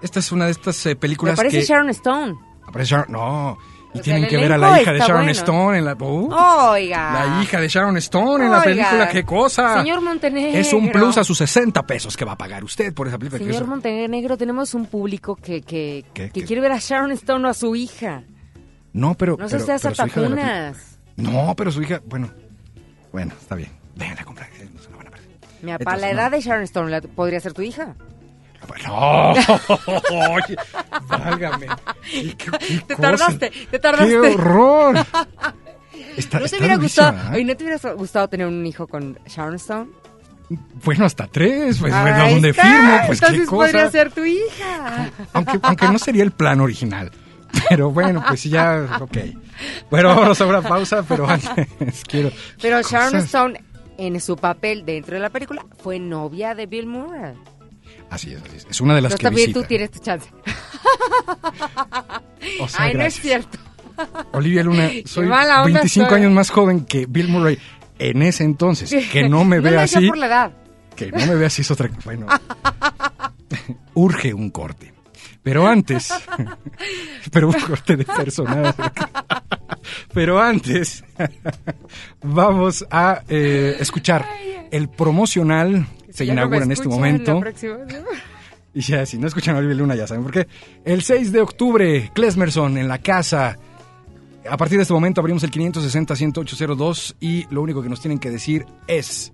esta 0.01 0.20
es 0.20 0.32
una 0.32 0.46
de 0.46 0.51
estas 0.51 0.86
eh, 0.86 0.89
Me 0.89 0.96
películas 0.96 1.36
parece 1.38 1.60
que... 1.60 1.65
Sharon 1.65 1.89
Stone. 1.89 2.36
Aparece 2.65 2.96
Sharon- 2.96 3.10
No, 3.10 3.58
y 3.94 4.00
O 4.00 4.04
sea, 4.04 4.16
tienen 4.16 4.28
que 4.28 4.38
ver 4.38 4.52
a 4.52 4.56
elenco 4.56 4.72
la 4.74 4.82
hija 4.82 4.92
de 4.94 5.00
Sharon 5.00 5.16
bueno. 5.18 5.32
Stone 5.32 5.78
en 5.78 5.86
la... 5.86 5.94
¡Uh! 5.94 6.34
Oiga. 6.72 7.14
La 7.38 7.44
hija 7.44 7.62
de 7.62 7.68
Sharon 7.68 7.98
Stone 7.98 8.46
en 8.46 8.52
la 8.52 8.64
película, 8.64 9.10
qué 9.10 9.24
cosa. 9.24 9.80
Señor 9.82 10.02
Montenegro. 10.02 10.60
Es 10.60 10.74
un 10.74 10.92
plus 10.92 11.18
a 11.18 11.24
sus 11.24 11.38
60 11.38 11.86
pesos 11.86 12.18
que 12.18 12.26
va 12.26 12.32
a 12.34 12.38
pagar 12.38 12.64
usted 12.64 12.94
por 12.94 13.08
esa 13.08 13.18
película. 13.18 13.40
que 13.40 13.46
Señor 13.46 13.68
Montenegro, 13.68 14.38
tenemos 14.38 14.74
un 14.74 14.86
público 14.88 15.36
que, 15.36 15.62
que, 15.62 16.06
¿Qué? 16.14 16.30
que 16.30 16.42
¿Qué? 16.42 16.46
quiere 16.46 16.62
ver 16.62 16.72
a 16.72 16.80
Sharon 16.80 17.12
Stone 17.12 17.46
o 17.46 17.50
a 17.50 17.54
su 17.54 17.76
hija. 17.76 18.24
No, 18.94 19.14
pero... 19.16 19.38
No 19.38 19.48
se 19.50 19.58
pero, 19.60 19.74
hace 19.74 19.90
pero 20.14 20.30
la. 20.30 20.74
No, 21.16 21.54
pero 21.56 21.72
su 21.72 21.82
hija, 21.82 22.02
bueno, 22.06 22.32
bueno, 23.12 23.34
está 23.40 23.56
bien. 23.56 23.70
A 24.20 24.24
comprar, 24.26 24.50
no 24.74 24.82
se 24.82 24.90
la 24.90 24.98
van 24.98 25.08
a 25.08 25.12
perder. 25.12 25.30
Mira, 25.62 25.80
para 25.80 25.98
la 25.98 26.08
no. 26.08 26.14
edad 26.14 26.32
de 26.32 26.42
Sharon 26.42 26.64
Stone, 26.64 26.90
¿la- 26.90 27.02
¿podría 27.02 27.40
ser 27.40 27.54
tu 27.54 27.62
hija? 27.62 27.96
No, 28.88 29.32
oye, 30.34 30.55
válgame. 31.08 31.67
¿Qué- 32.12 32.36
qué- 32.38 32.51
qué 32.60 32.77
Te 32.88 32.96
cosa? 32.96 33.01
tardaste, 33.01 33.51
te 33.72 33.79
tardaste. 33.79 34.10
¡Qué 34.10 34.17
horror! 34.20 34.96
Está, 36.17 36.39
¿No 36.39 36.46
te 36.48 36.58
hubiera 36.58 36.75
gustado, 36.77 37.36
¿eh? 37.36 37.43
¿no 37.43 37.55
te 37.58 37.63
hubiera 37.63 37.93
gustado 37.93 38.27
tener 38.27 38.46
un 38.48 38.65
hijo 38.65 38.88
con 38.88 39.17
Sharon 39.27 39.55
Stone? 39.55 39.89
Bueno, 40.84 41.05
hasta 41.05 41.25
tres, 41.27 41.77
pues, 41.79 41.91
bueno, 41.91 42.15
Ahí 42.24 42.34
donde 42.34 42.50
está, 42.50 42.63
firmo, 42.63 42.98
pues 43.08 43.20
qué 43.20 43.25
Entonces 43.27 43.50
cosa. 43.50 43.55
podría 43.72 43.91
ser 43.91 44.12
tu 44.12 44.24
hija. 44.24 45.10
Aunque, 45.34 45.60
aunque 45.63 45.88
no 45.88 45.98
sería 45.98 46.24
el 46.24 46.32
plan 46.32 46.60
original. 46.62 47.12
Pero 47.70 47.89
bueno, 47.91 48.24
pues 48.27 48.43
ya, 48.43 48.98
ok. 49.01 49.17
Bueno, 49.89 50.10
vámonos 50.10 50.39
a 50.41 50.46
una 50.46 50.62
pausa, 50.62 51.03
pero 51.08 51.27
antes 51.27 52.03
quiero... 52.08 52.32
Pero 52.62 52.77
¿qué 52.77 52.84
Sharon 52.84 53.12
cosas? 53.13 53.25
Stone, 53.25 53.63
en 53.98 54.20
su 54.22 54.36
papel 54.36 54.86
dentro 54.86 55.15
de 55.15 55.22
la 55.22 55.29
película, 55.29 55.65
fue 55.82 55.98
novia 56.00 56.53
de 56.53 56.65
Bill 56.67 56.86
Murray. 56.88 57.34
Así 58.13 58.34
es, 58.34 58.41
así 58.43 58.58
es. 58.58 58.67
Es 58.70 58.82
una 58.82 58.93
de 58.96 59.01
las 59.01 59.13
Entonces 59.13 59.20
que 59.20 59.24
también 59.24 59.48
visita. 59.48 59.62
tú 59.62 59.67
tienes 59.67 59.91
tu 59.91 60.00
chance. 60.00 60.29
O 62.60 62.67
sea, 62.67 62.84
Ay, 62.86 62.93
no 62.93 63.03
es 63.03 63.20
cierto. 63.20 63.58
Olivia 64.34 64.63
Luna, 64.63 64.89
soy 65.05 65.27
mala 65.27 65.63
onda 65.63 65.79
25 65.79 66.10
soy. 66.10 66.20
años 66.20 66.32
más 66.32 66.50
joven 66.50 66.86
que 66.86 67.05
Bill 67.08 67.27
Murray 67.29 67.58
en 68.00 68.22
ese 68.22 68.43
entonces. 68.43 68.93
Que 69.12 69.27
no 69.29 69.43
me 69.46 69.58
no 69.62 69.63
ve 69.63 69.72
lo 69.72 69.79
decía 69.82 70.00
así. 70.00 70.08
por 70.08 70.17
la 70.17 70.25
edad. 70.27 70.51
Que 70.96 71.12
no 71.12 71.25
me 71.25 71.36
ve 71.36 71.46
así 71.48 71.62
es 71.63 71.72
otra 71.72 71.89
Bueno, 72.05 72.27
urge 73.96 74.34
un 74.34 74.50
corte. 74.51 74.93
Pero 75.41 75.67
antes, 75.67 76.13
pero 77.32 77.50
un 77.50 77.53
corte 77.60 77.98
de 77.98 78.05
personal. 78.05 78.74
Pero 80.13 80.39
antes, 80.41 81.03
vamos 82.22 82.86
a 82.89 83.24
eh, 83.27 83.75
escuchar 83.79 84.25
el 84.72 84.88
promocional. 84.89 85.86
Se 86.13 86.25
no 86.25 86.34
inaugura 86.34 86.63
en 86.63 86.72
este 86.72 86.88
momento. 86.88 87.41
Y 88.75 88.82
ya, 88.82 89.05
si 89.05 89.20
no 89.20 89.27
escuchan 89.27 89.55
a 89.55 89.60
Olivia 89.60 89.75
Luna, 89.75 89.93
ya 89.93 90.08
saben 90.08 90.24
por 90.24 90.32
qué. 90.32 90.48
El 90.84 91.03
6 91.03 91.32
de 91.32 91.41
octubre, 91.41 92.10
Klesmerson 92.12 92.79
en 92.79 92.88
la 92.88 92.98
casa. 92.98 93.60
A 94.50 94.58
partir 94.58 94.79
de 94.79 94.82
este 94.82 94.96
momento 94.96 95.22
abrimos 95.22 95.43
el 95.43 95.51
560-10802 95.51 97.15
y 97.20 97.46
lo 97.53 97.62
único 97.62 97.84
que 97.84 97.89
nos 97.89 98.01
tienen 98.01 98.17
que 98.17 98.32
decir 98.32 98.65
es... 98.88 99.32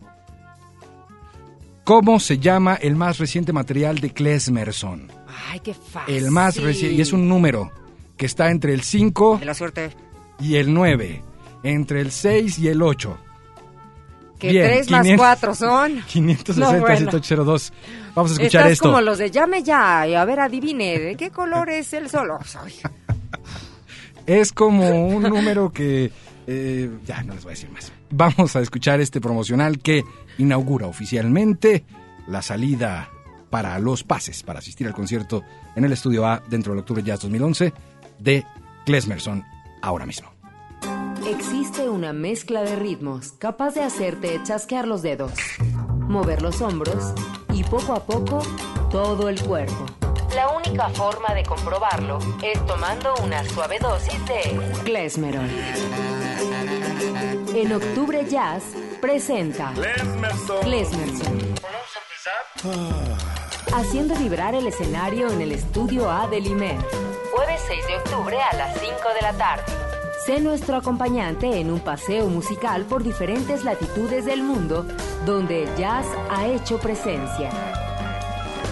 ¿Cómo 1.86 2.19
se 2.19 2.38
llama 2.38 2.75
el 2.75 2.98
más 2.98 3.17
reciente 3.17 3.53
material 3.53 4.00
de 4.00 4.12
Klesmerson? 4.12 5.09
Ay, 5.50 5.62
qué 5.62 5.74
fácil. 5.74 6.15
El 6.15 6.31
más 6.31 6.57
reciente, 6.57 6.95
y 6.98 7.01
es 7.01 7.13
un 7.13 7.29
número 7.29 7.71
que 8.17 8.25
está 8.25 8.51
entre 8.51 8.74
el 8.74 8.81
5 8.81 9.38
De 9.39 9.45
la 9.45 9.53
suerte. 9.53 9.91
y 10.38 10.55
el 10.57 10.74
9, 10.74 11.24
entre 11.63 12.01
el 12.01 12.12
6 12.12 12.59
y 12.59 12.67
el 12.67 12.81
8. 12.81 13.17
Que 14.39 14.50
Bien, 14.51 14.65
tres 14.67 14.89
más 14.89 15.01
500. 15.01 15.17
cuatro 15.25 15.53
son. 15.55 16.00
560-10802. 16.08 17.72
Vamos 18.15 18.31
a 18.31 18.34
escuchar 18.36 18.62
Estás 18.62 18.72
esto. 18.72 18.86
como 18.86 19.01
los 19.01 19.17
de 19.17 19.29
llame 19.31 19.63
ya 19.63 20.08
y 20.08 20.15
a 20.15 20.24
ver, 20.25 20.39
adivine, 20.39 20.98
¿de 20.98 21.15
qué 21.15 21.29
color 21.29 21.69
es 21.69 21.91
el 21.93 22.10
sol? 22.10 22.31
Oh, 22.31 22.43
soy. 22.43 22.74
Es 24.25 24.53
como 24.53 25.08
un 25.08 25.24
número 25.24 25.72
que... 25.72 26.12
eh, 26.46 26.89
ya, 27.05 27.24
no 27.24 27.34
les 27.34 27.43
voy 27.43 27.51
a 27.51 27.55
decir 27.55 27.69
más. 27.72 27.91
Vamos 28.12 28.55
a 28.55 28.60
escuchar 28.62 29.01
este 29.01 29.19
promocional 29.19 29.79
que 29.79 30.03
inaugura 30.38 30.86
oficialmente 30.86 31.84
la 32.27 32.43
salida 32.43 33.10
para 33.50 33.79
los 33.79 34.03
pases 34.03 34.43
para 34.43 34.60
asistir 34.60 34.86
al 34.86 34.93
concierto 34.93 35.43
en 35.75 35.84
el 35.84 35.93
Estudio 35.93 36.27
A 36.27 36.43
dentro 36.48 36.74
del 36.74 36.81
Octubre 36.81 37.01
Jazz 37.01 37.22
2011 37.22 37.74
de 38.19 38.46
Klesmerson 38.86 39.43
ahora 39.81 40.05
mismo. 40.05 40.31
Existe 41.29 41.88
una 41.88 42.12
mezcla 42.12 42.63
de 42.63 42.75
ritmos 42.75 43.33
capaz 43.33 43.75
de 43.75 43.83
hacerte 43.83 44.41
chasquear 44.43 44.88
los 44.88 45.03
dedos, 45.03 45.31
mover 46.07 46.41
los 46.41 46.59
hombros 46.59 47.13
y 47.53 47.63
poco 47.63 47.93
a 47.93 48.03
poco 48.03 48.41
todo 48.89 49.29
el 49.29 49.39
cuerpo. 49.39 49.86
La 50.33 50.50
única 50.50 50.89
forma 50.89 51.36
de 51.36 51.43
comprobarlo 51.43 52.17
es 52.41 52.65
tomando 52.65 53.13
una 53.24 53.43
suave 53.43 53.77
dosis 53.77 54.19
de 54.25 54.59
Klesmerol. 54.83 55.48
En 57.53 57.74
Octubre 57.74 58.25
Jazz 58.27 58.63
presenta 59.00 59.71
Klesmerson. 60.63 61.53
Haciendo 63.75 64.15
vibrar 64.15 64.55
el 64.55 64.65
escenario 64.65 65.29
en 65.29 65.41
el 65.41 65.51
estudio 65.51 66.09
A 66.09 66.27
de 66.27 66.41
Limer. 66.41 66.77
Jueves 67.31 67.62
6 67.67 67.86
de 67.86 67.95
octubre 67.98 68.41
a 68.41 68.55
las 68.55 68.79
5 68.79 68.93
de 69.13 69.21
la 69.21 69.33
tarde. 69.33 69.88
Sé 70.29 70.39
nuestro 70.41 70.75
acompañante 70.75 71.59
en 71.59 71.71
un 71.71 71.79
paseo 71.79 72.27
musical 72.27 72.86
por 72.86 73.01
diferentes 73.03 73.63
latitudes 73.63 74.25
del 74.25 74.43
mundo 74.43 74.86
donde 75.25 75.63
el 75.63 75.75
jazz 75.75 76.05
ha 76.29 76.45
hecho 76.45 76.77
presencia. 76.77 77.50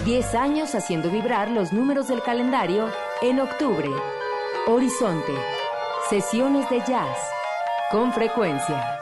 10 0.04 0.34
años 0.36 0.76
haciendo 0.76 1.10
vibrar 1.10 1.50
los 1.50 1.72
números 1.72 2.06
del 2.06 2.22
calendario 2.22 2.88
en 3.22 3.40
octubre. 3.40 3.90
Horizonte. 4.68 5.32
Sesiones 6.08 6.70
de 6.70 6.78
jazz. 6.86 7.18
Con 7.90 8.12
frecuencia. 8.12 9.00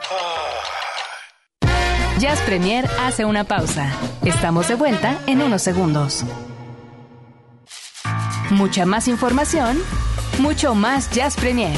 Jazz 2.17 2.41
Premier 2.41 2.89
hace 3.01 3.23
una 3.23 3.43
pausa. 3.43 3.91
Estamos 4.25 4.67
de 4.67 4.73
vuelta 4.73 5.15
en 5.27 5.43
unos 5.43 5.61
segundos. 5.61 6.25
Mucha 8.49 8.87
más 8.87 9.07
información, 9.07 9.77
mucho 10.39 10.73
más 10.73 11.11
Jazz 11.11 11.35
Premier. 11.35 11.77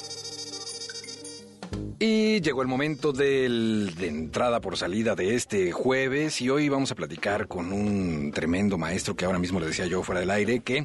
Y 2.03 2.41
llegó 2.41 2.63
el 2.63 2.67
momento 2.67 3.13
del- 3.13 3.93
de 3.95 4.07
entrada 4.07 4.59
por 4.59 4.75
salida 4.75 5.13
de 5.13 5.35
este 5.35 5.71
jueves 5.71 6.41
y 6.41 6.49
hoy 6.49 6.67
vamos 6.67 6.91
a 6.91 6.95
platicar 6.95 7.47
con 7.47 7.71
un 7.71 8.31
tremendo 8.33 8.75
maestro 8.79 9.15
que 9.15 9.25
ahora 9.25 9.37
mismo 9.37 9.59
le 9.59 9.67
decía 9.67 9.85
yo 9.85 10.01
fuera 10.01 10.19
del 10.21 10.31
aire 10.31 10.61
que 10.61 10.83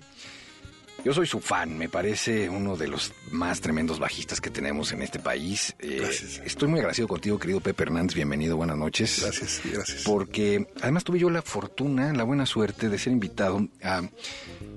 yo 1.07 1.15
soy 1.15 1.27
su 1.27 1.41
fan, 1.41 1.79
me 1.79 1.89
parece 1.89 2.51
uno 2.51 2.77
de 2.77 2.89
los 2.89 3.13
más 3.31 3.63
tremendos 3.63 3.99
bajistas 3.99 4.43
que 4.43 4.51
tenemos 4.51 4.93
en 4.93 5.01
este 5.01 5.19
país. 5.19 5.75
Eh, 5.79 6.01
Gracias. 6.01 6.43
Estoy 6.45 6.69
muy 6.69 6.81
agradecido 6.81 7.09
contigo, 7.09 7.39
querido 7.39 7.61
Pepe 7.61 7.85
Hernández, 7.85 8.15
bienvenido, 8.15 8.57
buenas 8.59 8.77
noches. 8.77 9.21
Gracias, 9.23 9.63
gracias. 9.73 10.03
Porque 10.03 10.67
además 10.83 11.03
tuve 11.05 11.19
yo 11.19 11.31
la 11.31 11.41
fortuna, 11.41 12.13
la 12.13 12.25
buena 12.25 12.45
suerte 12.45 12.91
de 12.91 12.99
ser 12.99 13.15
invitado 13.15 13.67
a 13.83 14.03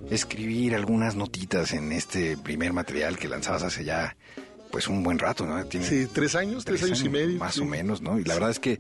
escribir 0.10 0.74
algunas 0.76 1.16
notitas 1.16 1.74
en 1.74 1.92
este 1.92 2.38
primer 2.38 2.72
material 2.72 3.18
que 3.18 3.28
lanzabas 3.28 3.64
hace 3.64 3.84
ya 3.84 4.16
pues 4.72 4.88
un 4.88 5.04
buen 5.04 5.18
rato, 5.20 5.46
¿no? 5.46 5.64
Tiene 5.66 5.86
Sí, 5.86 6.08
tres 6.12 6.36
años, 6.36 6.64
tres, 6.66 6.84
años, 6.84 7.04
y 7.04 7.10
medio. 7.10 7.38
Más 7.40 7.56
sí. 7.56 7.62
o 7.62 7.66
menos, 7.66 8.02
¿no? 8.02 8.20
Y 8.20 8.24
la 8.24 8.36
verdad 8.36 8.52
es 8.52 8.60
que 8.60 8.80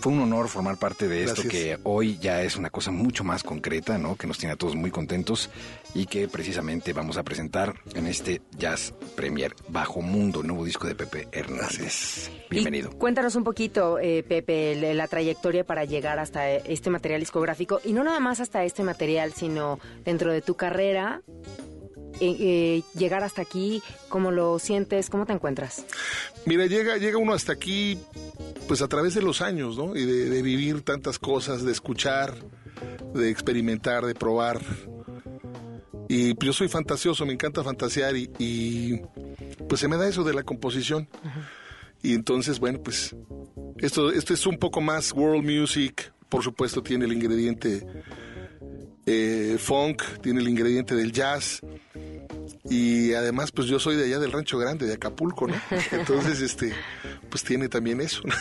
fue 0.00 0.12
un 0.12 0.20
honor 0.20 0.48
formar 0.48 0.76
parte 0.78 1.08
de 1.08 1.24
esto 1.24 1.42
Gracias. 1.42 1.52
que 1.52 1.78
hoy 1.84 2.18
ya 2.18 2.42
es 2.42 2.56
una 2.56 2.70
cosa 2.70 2.90
mucho 2.90 3.24
más 3.24 3.42
concreta, 3.42 3.98
¿no? 3.98 4.16
Que 4.16 4.26
nos 4.26 4.38
tiene 4.38 4.52
a 4.52 4.56
todos 4.56 4.76
muy 4.76 4.90
contentos 4.90 5.50
y 5.94 6.06
que 6.06 6.28
precisamente 6.28 6.92
vamos 6.92 7.16
a 7.16 7.22
presentar 7.22 7.74
en 7.94 8.06
este 8.06 8.42
Jazz 8.58 8.94
Premier 9.16 9.54
Bajo 9.68 10.02
Mundo, 10.02 10.42
nuevo 10.42 10.64
disco 10.64 10.86
de 10.86 10.94
Pepe 10.94 11.28
Hernández. 11.32 12.30
Bienvenido. 12.50 12.90
Y 12.92 12.96
cuéntanos 12.96 13.34
un 13.34 13.44
poquito, 13.44 13.98
eh, 13.98 14.22
Pepe, 14.22 14.94
la 14.94 15.08
trayectoria 15.08 15.64
para 15.64 15.84
llegar 15.84 16.18
hasta 16.18 16.50
este 16.50 16.90
material 16.90 17.20
discográfico 17.20 17.80
y 17.84 17.92
no 17.92 18.04
nada 18.04 18.20
más 18.20 18.40
hasta 18.40 18.64
este 18.64 18.82
material, 18.82 19.32
sino 19.32 19.78
dentro 20.04 20.32
de 20.32 20.42
tu 20.42 20.54
carrera. 20.54 21.22
Eh, 22.20 22.36
eh, 22.38 22.82
llegar 22.94 23.24
hasta 23.24 23.42
aquí, 23.42 23.82
¿cómo 24.08 24.30
lo 24.30 24.58
sientes? 24.58 25.10
¿Cómo 25.10 25.26
te 25.26 25.32
encuentras? 25.32 25.84
Mira, 26.46 26.66
llega, 26.66 26.96
llega 26.98 27.18
uno 27.18 27.32
hasta 27.32 27.52
aquí, 27.52 27.98
pues 28.68 28.82
a 28.82 28.88
través 28.88 29.14
de 29.14 29.22
los 29.22 29.40
años, 29.40 29.76
¿no? 29.76 29.96
Y 29.96 30.04
de, 30.04 30.30
de 30.30 30.42
vivir 30.42 30.82
tantas 30.82 31.18
cosas, 31.18 31.64
de 31.64 31.72
escuchar, 31.72 32.34
de 33.14 33.30
experimentar, 33.30 34.04
de 34.04 34.14
probar. 34.14 34.60
Y 36.08 36.34
pues, 36.34 36.46
yo 36.46 36.52
soy 36.52 36.68
fantasioso, 36.68 37.24
me 37.24 37.32
encanta 37.32 37.62
fantasear 37.62 38.16
y, 38.16 38.30
y, 38.38 39.00
pues 39.68 39.80
se 39.80 39.88
me 39.88 39.96
da 39.96 40.08
eso 40.08 40.24
de 40.24 40.34
la 40.34 40.42
composición. 40.42 41.08
Y 42.02 42.14
entonces, 42.14 42.58
bueno, 42.58 42.80
pues 42.82 43.14
esto, 43.78 44.10
esto 44.10 44.34
es 44.34 44.46
un 44.46 44.58
poco 44.58 44.80
más 44.80 45.12
world 45.12 45.44
music. 45.44 46.12
Por 46.28 46.42
supuesto, 46.42 46.82
tiene 46.82 47.04
el 47.04 47.12
ingrediente 47.12 47.86
eh, 49.06 49.56
funk, 49.58 50.02
tiene 50.22 50.40
el 50.40 50.48
ingrediente 50.48 50.94
del 50.94 51.12
jazz. 51.12 51.60
Y 52.68 53.14
además, 53.14 53.52
pues 53.52 53.68
yo 53.68 53.78
soy 53.78 53.96
de 53.96 54.04
allá 54.04 54.18
del 54.18 54.32
Rancho 54.32 54.58
Grande, 54.58 54.86
de 54.86 54.94
Acapulco, 54.94 55.46
¿no? 55.46 55.54
Entonces, 55.92 56.40
este, 56.42 56.74
pues 57.30 57.42
tiene 57.42 57.68
también 57.68 58.00
eso. 58.02 58.20
¿no? 58.24 58.34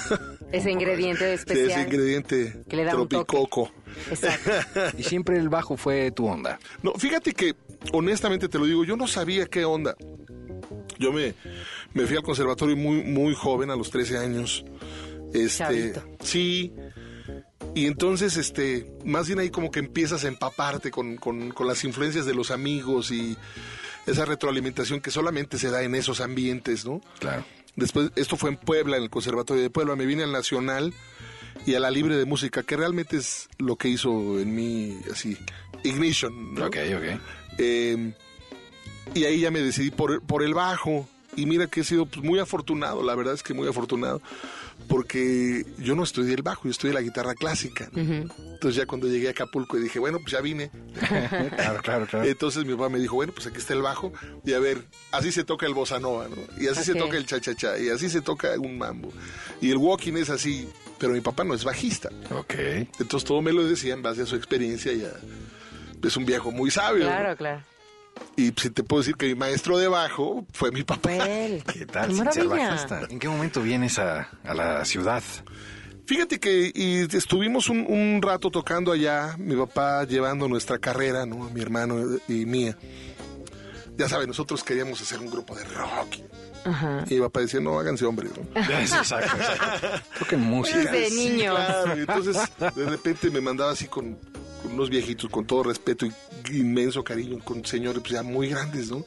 Ese 0.51 0.71
ingrediente 0.71 1.25
Sí, 1.25 1.33
especial. 1.35 1.69
ese 1.71 1.81
ingrediente 1.81 2.63
que 2.67 2.75
le 2.75 2.83
da 2.83 2.95
un 2.97 3.07
toque. 3.07 3.15
tropicoco. 3.25 3.71
Exacto. 4.09 4.51
Y 4.97 5.03
siempre 5.03 5.37
el 5.37 5.47
bajo 5.47 5.77
fue 5.77 6.11
tu 6.11 6.27
onda. 6.27 6.59
No, 6.83 6.93
fíjate 6.95 7.31
que, 7.33 7.55
honestamente 7.93 8.49
te 8.49 8.59
lo 8.59 8.65
digo, 8.65 8.83
yo 8.83 8.97
no 8.97 9.07
sabía 9.07 9.45
qué 9.45 9.63
onda. 9.63 9.95
Yo 10.99 11.13
me, 11.13 11.33
me 11.93 12.05
fui 12.05 12.17
al 12.17 12.23
conservatorio 12.23 12.75
muy, 12.75 13.03
muy 13.03 13.33
joven, 13.33 13.71
a 13.71 13.75
los 13.77 13.89
13 13.89 14.17
años. 14.17 14.65
Este, 15.33 15.57
Chavito. 15.59 16.03
sí. 16.21 16.73
Y 17.75 17.85
entonces, 17.85 18.35
este, 18.35 18.91
más 19.05 19.27
bien 19.27 19.39
ahí 19.39 19.49
como 19.49 19.69
que 19.71 19.79
empiezas 19.79 20.25
a 20.25 20.27
empaparte 20.27 20.89
con, 20.91 21.15
con, 21.17 21.51
con 21.51 21.67
las 21.67 21.83
influencias 21.83 22.25
de 22.25 22.33
los 22.33 22.49
amigos 22.51 23.11
y 23.11 23.37
esa 24.09 24.25
retroalimentación 24.25 25.01
que 25.01 25.11
solamente 25.11 25.57
se 25.57 25.69
da 25.69 25.83
en 25.83 25.95
esos 25.95 26.21
ambientes, 26.21 26.85
¿no? 26.85 27.01
Claro. 27.19 27.45
Después, 27.75 28.11
esto 28.15 28.35
fue 28.35 28.49
en 28.49 28.57
Puebla, 28.57 28.97
en 28.97 29.03
el 29.03 29.09
Conservatorio 29.09 29.63
de 29.63 29.69
Puebla. 29.69 29.95
Me 29.95 30.05
vine 30.05 30.23
al 30.23 30.31
Nacional 30.31 30.93
y 31.65 31.75
a 31.75 31.79
la 31.79 31.91
Libre 31.91 32.17
de 32.17 32.25
Música, 32.25 32.63
que 32.63 32.75
realmente 32.75 33.17
es 33.17 33.49
lo 33.57 33.75
que 33.75 33.89
hizo 33.89 34.39
en 34.39 34.55
mí, 34.55 34.99
así, 35.11 35.37
Ignition. 35.83 36.55
¿no? 36.55 36.65
Ok, 36.65 36.77
ok. 36.95 37.21
Eh, 37.57 38.13
y 39.13 39.23
ahí 39.25 39.41
ya 39.41 39.51
me 39.51 39.61
decidí 39.61 39.91
por, 39.91 40.21
por 40.21 40.43
el 40.43 40.53
bajo. 40.53 41.07
Y 41.35 41.45
mira 41.45 41.67
que 41.67 41.81
he 41.81 41.83
sido 41.83 42.05
pues, 42.05 42.25
muy 42.25 42.39
afortunado, 42.39 43.03
la 43.03 43.15
verdad 43.15 43.33
es 43.33 43.43
que 43.43 43.53
muy 43.53 43.67
afortunado, 43.67 44.21
porque 44.87 45.65
yo 45.77 45.95
no 45.95 46.03
estudié 46.03 46.33
el 46.33 46.41
bajo, 46.41 46.63
yo 46.65 46.71
estudié 46.71 46.93
la 46.93 47.01
guitarra 47.01 47.35
clásica. 47.35 47.89
¿no? 47.91 48.01
Entonces 48.01 48.75
ya 48.75 48.85
cuando 48.85 49.07
llegué 49.07 49.27
a 49.27 49.31
Acapulco 49.31 49.77
y 49.77 49.81
dije, 49.81 49.99
bueno, 49.99 50.17
pues 50.19 50.31
ya 50.31 50.41
vine. 50.41 50.71
Claro, 51.55 51.81
claro, 51.83 52.07
claro. 52.07 52.25
Entonces 52.25 52.65
mi 52.65 52.73
papá 52.73 52.89
me 52.89 52.99
dijo, 52.99 53.15
bueno, 53.15 53.33
pues 53.33 53.45
aquí 53.47 53.57
está 53.57 53.73
el 53.73 53.81
bajo 53.81 54.11
y 54.45 54.53
a 54.53 54.59
ver, 54.59 54.83
así 55.11 55.31
se 55.31 55.43
toca 55.43 55.65
el 55.65 55.73
bossa 55.73 55.99
nova, 55.99 56.27
¿no? 56.27 56.35
Y 56.61 56.67
así 56.67 56.83
se 56.83 56.95
toca 56.95 57.17
el 57.17 57.25
cha-cha-cha 57.25 57.77
y 57.79 57.89
así 57.89 58.09
se 58.09 58.21
toca 58.21 58.59
un 58.59 58.77
mambo. 58.77 59.11
Y 59.61 59.69
el 59.71 59.77
walking 59.77 60.13
es 60.13 60.29
así, 60.29 60.67
pero 60.97 61.13
mi 61.13 61.21
papá 61.21 61.43
no 61.43 61.53
es 61.53 61.63
bajista. 61.63 62.09
Ok. 62.31 62.53
Entonces 62.99 63.23
todo 63.25 63.41
me 63.41 63.53
lo 63.53 63.65
decía 63.67 63.93
en 63.93 64.01
base 64.01 64.23
a 64.23 64.25
su 64.25 64.35
experiencia 64.35 64.91
y 64.93 65.03
a- 65.03 65.13
es 66.07 66.15
un 66.17 66.25
viejo 66.25 66.51
muy 66.51 66.71
sabio. 66.71 67.03
¿no? 67.05 67.09
Claro, 67.11 67.35
claro. 67.37 67.61
Y 68.35 68.53
si 68.55 68.69
te 68.69 68.83
puedo 68.83 69.01
decir 69.01 69.15
que 69.15 69.27
mi 69.27 69.35
maestro 69.35 69.77
de 69.77 69.87
bajo 69.87 70.45
fue 70.53 70.71
mi 70.71 70.83
papá. 70.83 71.09
¿Qué 71.73 71.85
tal? 71.91 72.09
¡Qué? 72.31 72.41
¿En 73.09 73.19
qué 73.19 73.27
momento 73.27 73.61
vienes 73.61 73.99
a, 73.99 74.29
a 74.43 74.53
la 74.53 74.85
ciudad? 74.85 75.21
Fíjate 76.05 76.39
que 76.39 76.71
y 76.73 77.05
estuvimos 77.15 77.69
un, 77.69 77.85
un 77.87 78.21
rato 78.21 78.49
tocando 78.49 78.91
allá, 78.91 79.35
mi 79.37 79.55
papá 79.55 80.05
llevando 80.05 80.47
nuestra 80.47 80.79
carrera, 80.79 81.25
¿no? 81.25 81.49
Mi 81.51 81.61
hermano 81.61 81.97
y 82.27 82.45
mía. 82.45 82.75
Ya 83.97 84.07
sabes, 84.07 84.27
nosotros 84.27 84.63
queríamos 84.63 85.01
hacer 85.01 85.19
un 85.19 85.29
grupo 85.29 85.53
de 85.55 85.65
rock. 85.65 86.15
Ajá. 86.65 87.03
Y 87.09 87.15
mi 87.15 87.21
papá 87.21 87.41
decía, 87.41 87.59
no, 87.59 87.77
háganse 87.79 88.05
hombres, 88.05 88.31
¿no? 88.35 88.59
Exacto, 88.79 89.15
exacto. 89.37 89.87
Toquen 90.19 90.39
música. 90.41 90.91
De 90.91 91.09
Sí, 91.09 91.29
niños. 91.29 91.55
claro. 91.55 91.97
Y 91.97 91.99
Entonces, 92.01 92.37
de 92.75 92.85
repente 92.85 93.29
me 93.29 93.41
mandaba 93.41 93.71
así 93.71 93.85
con 93.87 94.17
unos 94.65 94.89
viejitos, 94.89 95.29
con 95.29 95.45
todo 95.45 95.63
respeto 95.63 96.05
y 96.05 96.11
inmenso 96.57 97.03
cariño, 97.03 97.39
con 97.43 97.65
señores 97.65 98.01
pues, 98.01 98.13
ya 98.13 98.23
muy 98.23 98.49
grandes, 98.49 98.89
¿no? 98.91 99.03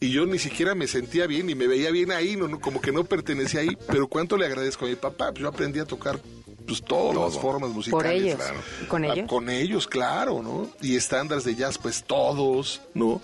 Y 0.00 0.10
yo 0.10 0.26
ni 0.26 0.38
siquiera 0.38 0.74
me 0.74 0.88
sentía 0.88 1.26
bien 1.28 1.48
y 1.48 1.54
me 1.54 1.66
veía 1.68 1.90
bien 1.92 2.10
ahí, 2.10 2.34
no, 2.36 2.48
no, 2.48 2.60
como 2.60 2.80
que 2.80 2.90
no 2.90 3.04
pertenecía 3.04 3.60
ahí. 3.60 3.76
Pero 3.86 4.08
cuánto 4.08 4.36
le 4.36 4.46
agradezco 4.46 4.84
a 4.84 4.88
mi 4.88 4.96
papá, 4.96 5.30
pues 5.30 5.42
yo 5.42 5.48
aprendí 5.48 5.78
a 5.78 5.84
tocar 5.84 6.18
pues 6.66 6.82
todas 6.82 7.16
las 7.16 7.40
formas 7.40 7.70
musicales. 7.70 8.02
Por 8.02 8.06
ellos. 8.12 8.36
claro. 8.36 8.60
¿Con 8.88 9.04
Ah, 9.04 9.12
ellos? 9.12 9.28
Con 9.28 9.48
ellos, 9.48 9.86
claro, 9.86 10.42
¿no? 10.42 10.68
Y 10.80 10.96
estándares 10.96 11.44
de 11.44 11.54
jazz, 11.54 11.78
pues 11.78 12.02
todos, 12.04 12.80
¿no? 12.94 13.20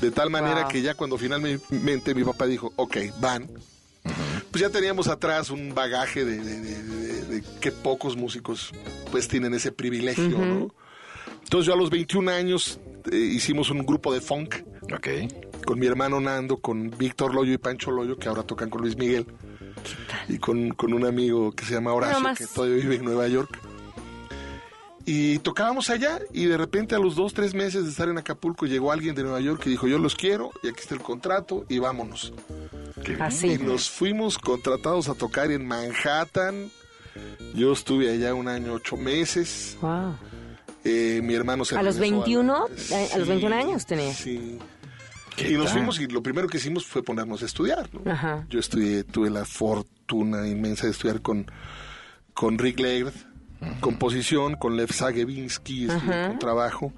De 0.00 0.10
tal 0.12 0.30
manera 0.30 0.62
Wow. 0.62 0.68
que 0.70 0.82
ya 0.82 0.94
cuando 0.94 1.18
finalmente 1.18 2.14
mi 2.14 2.22
papá 2.24 2.46
dijo, 2.46 2.72
ok, 2.76 2.96
van, 3.20 3.48
pues 4.52 4.60
ya 4.62 4.70
teníamos 4.70 5.08
atrás 5.08 5.50
un 5.50 5.74
bagaje 5.74 6.24
de, 6.24 6.38
de- 6.38 6.60
de- 6.60 6.82
de- 6.82 7.22
de 7.40 7.44
que 7.60 7.72
pocos 7.72 8.16
músicos 8.16 8.70
pues 9.10 9.26
tienen 9.26 9.54
ese 9.54 9.72
privilegio, 9.72 10.28
¿no? 10.38 10.74
Entonces 11.42 11.66
yo 11.66 11.74
a 11.74 11.76
los 11.76 11.90
21 11.90 12.30
años 12.30 12.78
eh, 13.10 13.16
hicimos 13.16 13.70
un 13.70 13.84
grupo 13.84 14.12
de 14.14 14.20
funk 14.20 14.54
Ok. 14.94 15.08
con 15.66 15.78
mi 15.78 15.86
hermano 15.86 16.20
Nando, 16.20 16.58
con 16.58 16.90
Víctor 16.90 17.34
Loyo 17.34 17.52
y 17.52 17.58
Pancho 17.58 17.90
Loyo, 17.90 18.16
que 18.18 18.28
ahora 18.28 18.42
tocan 18.44 18.70
con 18.70 18.80
Luis 18.82 18.96
Miguel, 18.96 19.26
y 20.28 20.38
con, 20.38 20.70
con 20.70 20.92
un 20.94 21.04
amigo 21.04 21.50
que 21.52 21.64
se 21.64 21.74
llama 21.74 21.92
Horacio, 21.92 22.24
que 22.36 22.46
todavía 22.46 22.76
vive 22.76 22.94
en 22.96 23.04
Nueva 23.04 23.26
York. 23.28 23.58
Y 25.04 25.38
tocábamos 25.40 25.90
allá 25.90 26.20
y 26.32 26.44
de 26.46 26.56
repente 26.56 26.94
a 26.94 26.98
los 27.00 27.16
dos, 27.16 27.34
tres 27.34 27.54
meses 27.54 27.82
de 27.84 27.90
estar 27.90 28.08
en 28.08 28.18
Acapulco 28.18 28.66
llegó 28.66 28.92
alguien 28.92 29.16
de 29.16 29.24
Nueva 29.24 29.40
York 29.40 29.60
que 29.60 29.68
dijo 29.70 29.88
yo 29.88 29.98
los 29.98 30.14
quiero 30.14 30.52
y 30.62 30.68
aquí 30.68 30.78
está 30.80 30.94
el 30.94 31.00
contrato 31.00 31.64
y 31.68 31.78
vámonos. 31.80 32.32
Así. 33.20 33.52
Y 33.52 33.58
nos 33.58 33.90
fuimos 33.90 34.38
contratados 34.38 35.08
a 35.08 35.14
tocar 35.14 35.50
en 35.50 35.66
Manhattan. 35.66 36.70
Yo 37.54 37.72
estuve 37.72 38.10
allá 38.10 38.34
un 38.34 38.48
año, 38.48 38.72
ocho 38.74 38.96
meses. 38.96 39.76
Wow. 39.80 40.16
Eh, 40.84 41.20
mi 41.22 41.34
hermano 41.34 41.64
se 41.64 41.76
¿A 41.76 41.82
los 41.82 41.96
regresó 41.96 42.16
21? 42.24 42.54
¿A 42.54 43.18
los 43.18 43.28
21 43.28 43.54
años 43.56 43.86
tenía? 43.86 44.12
Sí. 44.12 44.58
¿Qué 45.36 45.50
Y 45.50 45.54
nos 45.54 45.66
tal? 45.66 45.74
fuimos 45.74 46.00
y 46.00 46.06
lo 46.08 46.22
primero 46.22 46.48
que 46.48 46.56
hicimos 46.58 46.84
fue 46.86 47.02
ponernos 47.02 47.42
a 47.42 47.46
estudiar. 47.46 47.88
¿no? 47.92 48.10
Ajá. 48.10 48.46
Yo 48.50 48.58
estudié, 48.58 49.04
tuve 49.04 49.30
la 49.30 49.44
fortuna 49.44 50.46
inmensa 50.48 50.86
de 50.86 50.92
estudiar 50.92 51.22
con, 51.22 51.50
con 52.34 52.58
Rick 52.58 52.80
Laird, 52.80 53.12
composición, 53.80 54.56
con 54.56 54.76
Lev 54.76 54.92
Sagevinsky, 54.92 55.86
estudié 55.90 56.28
con 56.28 56.38
trabajo. 56.38 56.92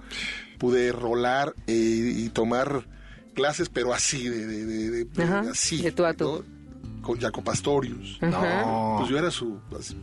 Pude 0.58 0.92
rolar 0.92 1.54
eh, 1.66 1.72
y 2.16 2.28
tomar 2.30 2.86
clases, 3.34 3.68
pero 3.68 3.92
así, 3.92 4.28
de, 4.28 4.46
de, 4.46 4.64
de- 4.64 4.90
de- 4.90 5.04
de- 5.04 5.22
Ajá, 5.22 5.40
así. 5.50 5.82
de 5.82 5.92
tú 5.92 6.04
a 6.06 6.14
tú. 6.14 6.44
¿no? 6.48 7.02
Con 7.02 7.20
Jaco 7.20 7.42
Pastorius. 7.44 8.18
No. 8.22 8.96
Pues 8.98 9.10
yo 9.10 9.18
era 9.18 9.30
su... 9.30 9.60
así- 9.78 9.96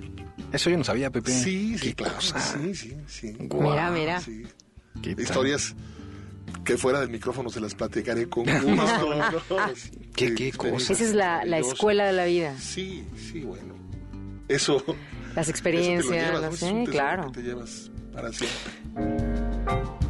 Eso 0.54 0.70
yo 0.70 0.78
no 0.78 0.84
sabía, 0.84 1.10
Pepe. 1.10 1.32
Sí, 1.32 1.78
sí, 1.80 1.94
claro. 1.94 2.16
cosa. 2.16 2.40
Sí, 2.40 2.76
sí, 2.76 2.96
sí. 3.08 3.36
Mira, 3.40 3.90
mira. 3.90 4.22
Sí. 4.22 4.44
¿Qué 5.02 5.16
tal? 5.16 5.24
Historias 5.24 5.76
que 6.64 6.78
fuera 6.78 7.00
del 7.00 7.10
micrófono 7.10 7.50
se 7.50 7.60
las 7.60 7.74
platicaré 7.74 8.28
con 8.30 8.44
gusto. 8.64 9.58
¿Qué, 10.16 10.36
qué 10.36 10.52
cosa? 10.52 10.94
Esa 10.94 11.04
es 11.04 11.14
la, 11.16 11.44
la 11.46 11.58
escuela 11.58 12.06
de 12.06 12.14
la 12.14 12.26
vida. 12.26 12.56
Sí, 12.60 13.04
sí, 13.18 13.40
bueno. 13.40 13.74
Eso. 14.48 14.84
Las 14.86 14.86
eso 14.86 14.94
te 15.34 15.34
lo 15.44 15.50
experiencias, 15.50 16.12
llevas, 16.12 16.42
no 16.42 16.48
¿no? 16.50 16.54
Es 16.54 16.60
sé, 16.60 16.66
un 16.72 16.86
tesoro 16.86 16.92
claro. 16.92 17.32
que 17.32 17.40
te 17.42 17.48
llevas 17.48 17.92
para 18.14 18.32
siempre. 18.34 20.01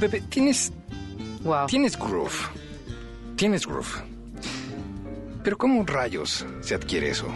Pepe, 0.00 0.20
tienes, 0.22 0.72
Wow. 1.44 1.66
tienes 1.66 1.96
groove. 1.98 2.34
Tienes 3.36 3.66
groove. 3.66 4.02
Pero 5.44 5.56
¿cómo 5.56 5.84
rayos 5.86 6.44
se 6.60 6.74
adquiere 6.74 7.10
eso? 7.10 7.26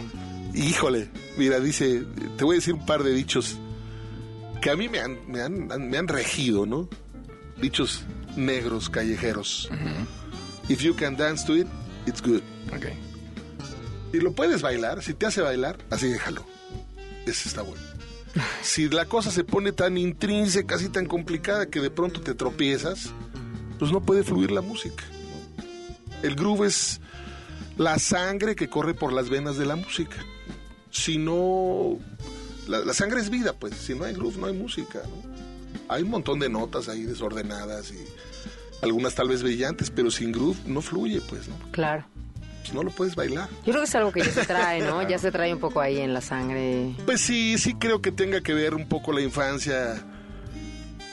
Híjole, 0.53 1.09
mira, 1.37 1.59
dice, 1.59 2.03
te 2.37 2.43
voy 2.43 2.55
a 2.55 2.59
decir 2.59 2.73
un 2.75 2.85
par 2.85 3.03
de 3.03 3.11
dichos 3.13 3.57
que 4.61 4.69
a 4.69 4.75
mí 4.75 4.87
me 4.89 4.99
han, 4.99 5.17
me 5.27 5.41
han, 5.41 5.67
me 5.67 5.97
han 5.97 6.07
regido, 6.07 6.65
¿no? 6.65 6.87
Dichos 7.61 8.03
negros 8.35 8.89
callejeros. 8.89 9.69
If 10.69 10.81
you 10.81 10.95
can 10.95 11.15
dance 11.15 11.45
to 11.45 11.55
it, 11.55 11.67
it's 12.05 12.21
good. 12.21 12.41
Ok. 12.75 12.85
Y 14.13 14.17
lo 14.19 14.31
puedes 14.33 14.61
bailar, 14.61 15.01
si 15.03 15.13
te 15.13 15.25
hace 15.25 15.41
bailar, 15.41 15.77
así 15.89 16.07
déjalo. 16.07 16.45
Ese 17.25 17.49
está 17.49 17.61
bueno. 17.63 17.83
Si 18.61 18.89
la 18.89 19.05
cosa 19.05 19.31
se 19.31 19.43
pone 19.43 19.71
tan 19.71 19.97
intrínseca, 19.97 20.75
así 20.75 20.89
tan 20.89 21.05
complicada 21.05 21.67
que 21.67 21.79
de 21.79 21.89
pronto 21.89 22.21
te 22.21 22.33
tropiezas, 22.33 23.11
pues 23.79 23.91
no 23.91 24.01
puede 24.01 24.23
fluir 24.23 24.51
la 24.51 24.61
música. 24.61 25.03
El 26.21 26.35
groove 26.35 26.67
es 26.67 26.99
la 27.77 27.99
sangre 27.99 28.55
que 28.55 28.69
corre 28.69 28.93
por 28.93 29.13
las 29.13 29.29
venas 29.29 29.57
de 29.57 29.65
la 29.65 29.75
música. 29.75 30.17
Si 30.91 31.17
no... 31.17 31.99
La, 32.67 32.93
sangre 32.93 33.21
es 33.21 33.29
vida, 33.29 33.53
pues. 33.53 33.75
Si 33.75 33.93
no 33.93 34.05
hay 34.05 34.13
groove, 34.13 34.37
no 34.37 34.47
hay 34.47 34.53
música. 34.53 35.01
Hay 35.87 36.03
un 36.03 36.09
montón 36.09 36.39
de 36.39 36.49
notas 36.49 36.89
ahí 36.89 37.03
desordenadas 37.03 37.91
y 37.91 38.03
algunas 38.81 39.13
tal 39.13 39.29
vez 39.29 39.43
brillantes, 39.43 39.91
pero 39.91 40.09
sin 40.09 40.31
groove 40.31 40.57
no 40.65 40.81
fluye, 40.81 41.21
pues, 41.21 41.47
¿no? 41.47 41.55
Claro. 41.71 42.05
Pues 42.65 42.73
no 42.73 42.81
lo 42.81 42.89
puedes 42.89 43.13
bailar. 43.13 43.47
Yo 43.63 43.73
creo 43.73 43.81
que 43.81 43.83
es 43.83 43.93
algo 43.93 44.11
que 44.11 44.21
ya 44.21 44.31
se 44.31 44.43
trae, 44.43 44.81
¿no? 44.81 45.07
Ya 45.07 45.19
se 45.19 45.31
trae 45.31 45.53
un 45.53 45.59
poco 45.59 45.81
ahí 45.81 45.99
en 45.99 46.15
la 46.15 46.21
sangre. 46.21 46.95
Pues 47.05 47.21
sí, 47.21 47.59
sí 47.59 47.75
creo 47.75 48.01
que 48.01 48.11
tenga 48.11 48.41
que 48.41 48.55
ver 48.55 48.73
un 48.73 48.89
poco 48.89 49.13
la 49.13 49.21
infancia, 49.21 50.03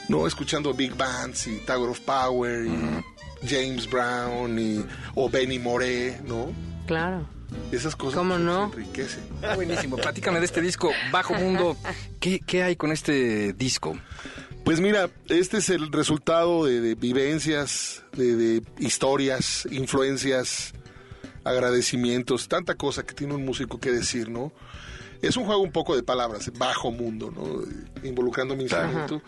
¿no? 0.09 0.25
Escuchando 0.25 0.73
big 0.73 0.95
bands 0.95 1.45
y 1.45 1.57
Tower 1.59 1.91
of 1.91 1.99
Power 1.99 2.65
y 2.65 3.47
James 3.47 3.87
Brown 3.87 4.57
y, 4.57 4.83
o 5.13 5.29
Benny 5.29 5.59
Moré, 5.59 6.19
¿no? 6.25 6.51
Claro. 6.87 7.23
Esas 7.71 7.95
cosas 7.95 8.17
¿Cómo 8.17 8.33
pues, 8.33 8.43
no? 8.43 8.71
enriquecen. 8.73 9.23
Ah, 9.43 9.53
buenísimo. 9.53 9.97
Platícame 9.97 10.39
de 10.39 10.45
este 10.45 10.59
disco, 10.59 10.91
Bajo 11.11 11.35
Mundo. 11.35 11.77
¿Qué, 12.19 12.39
qué 12.39 12.63
hay 12.63 12.75
con 12.75 12.91
este 12.91 13.53
disco? 13.53 13.95
Pues 14.65 14.79
mira, 14.79 15.07
este 15.29 15.57
es 15.57 15.69
el 15.69 15.91
resultado 15.91 16.65
de, 16.65 16.81
de 16.81 16.95
vivencias, 16.95 18.01
de, 18.17 18.35
de 18.35 18.63
historias, 18.79 19.67
influencias, 19.69 20.73
agradecimientos, 21.43 22.47
tanta 22.47 22.75
cosa 22.75 23.03
que 23.05 23.13
tiene 23.13 23.33
un 23.35 23.45
músico 23.45 23.79
que 23.79 23.91
decir, 23.91 24.29
¿no? 24.29 24.51
Es 25.21 25.37
un 25.37 25.45
juego 25.45 25.61
un 25.61 25.71
poco 25.71 25.95
de 25.95 26.03
palabras, 26.03 26.51
bajo 26.57 26.91
mundo, 26.91 27.31
¿no? 27.33 27.61
Involucrando 28.07 28.55
mi 28.55 28.63
instrumento. 28.63 29.21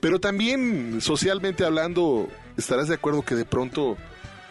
Pero 0.00 0.18
también, 0.18 1.00
socialmente 1.00 1.64
hablando, 1.64 2.28
estarás 2.56 2.88
de 2.88 2.94
acuerdo 2.96 3.22
que 3.22 3.36
de 3.36 3.44
pronto, 3.44 3.96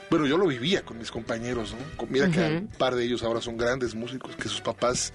bueno, 0.10 0.26
yo 0.26 0.38
lo 0.38 0.48
vivía 0.48 0.84
con 0.86 0.98
mis 0.98 1.12
compañeros, 1.12 1.76
¿no? 2.00 2.08
Mira 2.08 2.30
que 2.32 2.40
un 2.40 2.68
par 2.68 2.96
de 2.96 3.04
ellos 3.04 3.24
ahora 3.24 3.42
son 3.42 3.58
grandes 3.58 3.94
músicos, 3.94 4.38
que 4.38 4.48
sus 4.48 4.62
papás 4.62 5.12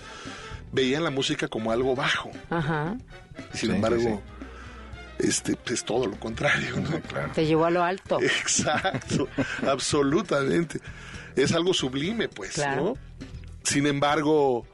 veían 0.71 1.03
la 1.03 1.11
música 1.11 1.49
como 1.49 1.73
algo 1.73 1.97
bajo. 1.97 2.31
Ajá. 2.51 2.99
Sin 3.55 3.71
Sí, 3.71 3.75
embargo, 3.77 4.21
este 5.25 5.57
pues, 5.57 5.73
es 5.73 5.85
todo 5.85 6.07
lo 6.07 6.19
contrario, 6.19 6.77
¿no? 6.81 7.01
Claro. 7.01 7.33
Te 7.35 7.47
llevó 7.47 7.65
a 7.67 7.71
lo 7.71 7.83
alto. 7.83 8.21
Exacto, 8.21 9.29
absolutamente. 9.67 10.81
Es 11.37 11.53
algo 11.53 11.75
sublime, 11.75 12.29
pues, 12.29 12.53
Claro. 12.53 12.83
¿no? 12.85 13.27
Sin 13.63 13.87
embargo, 13.87 14.67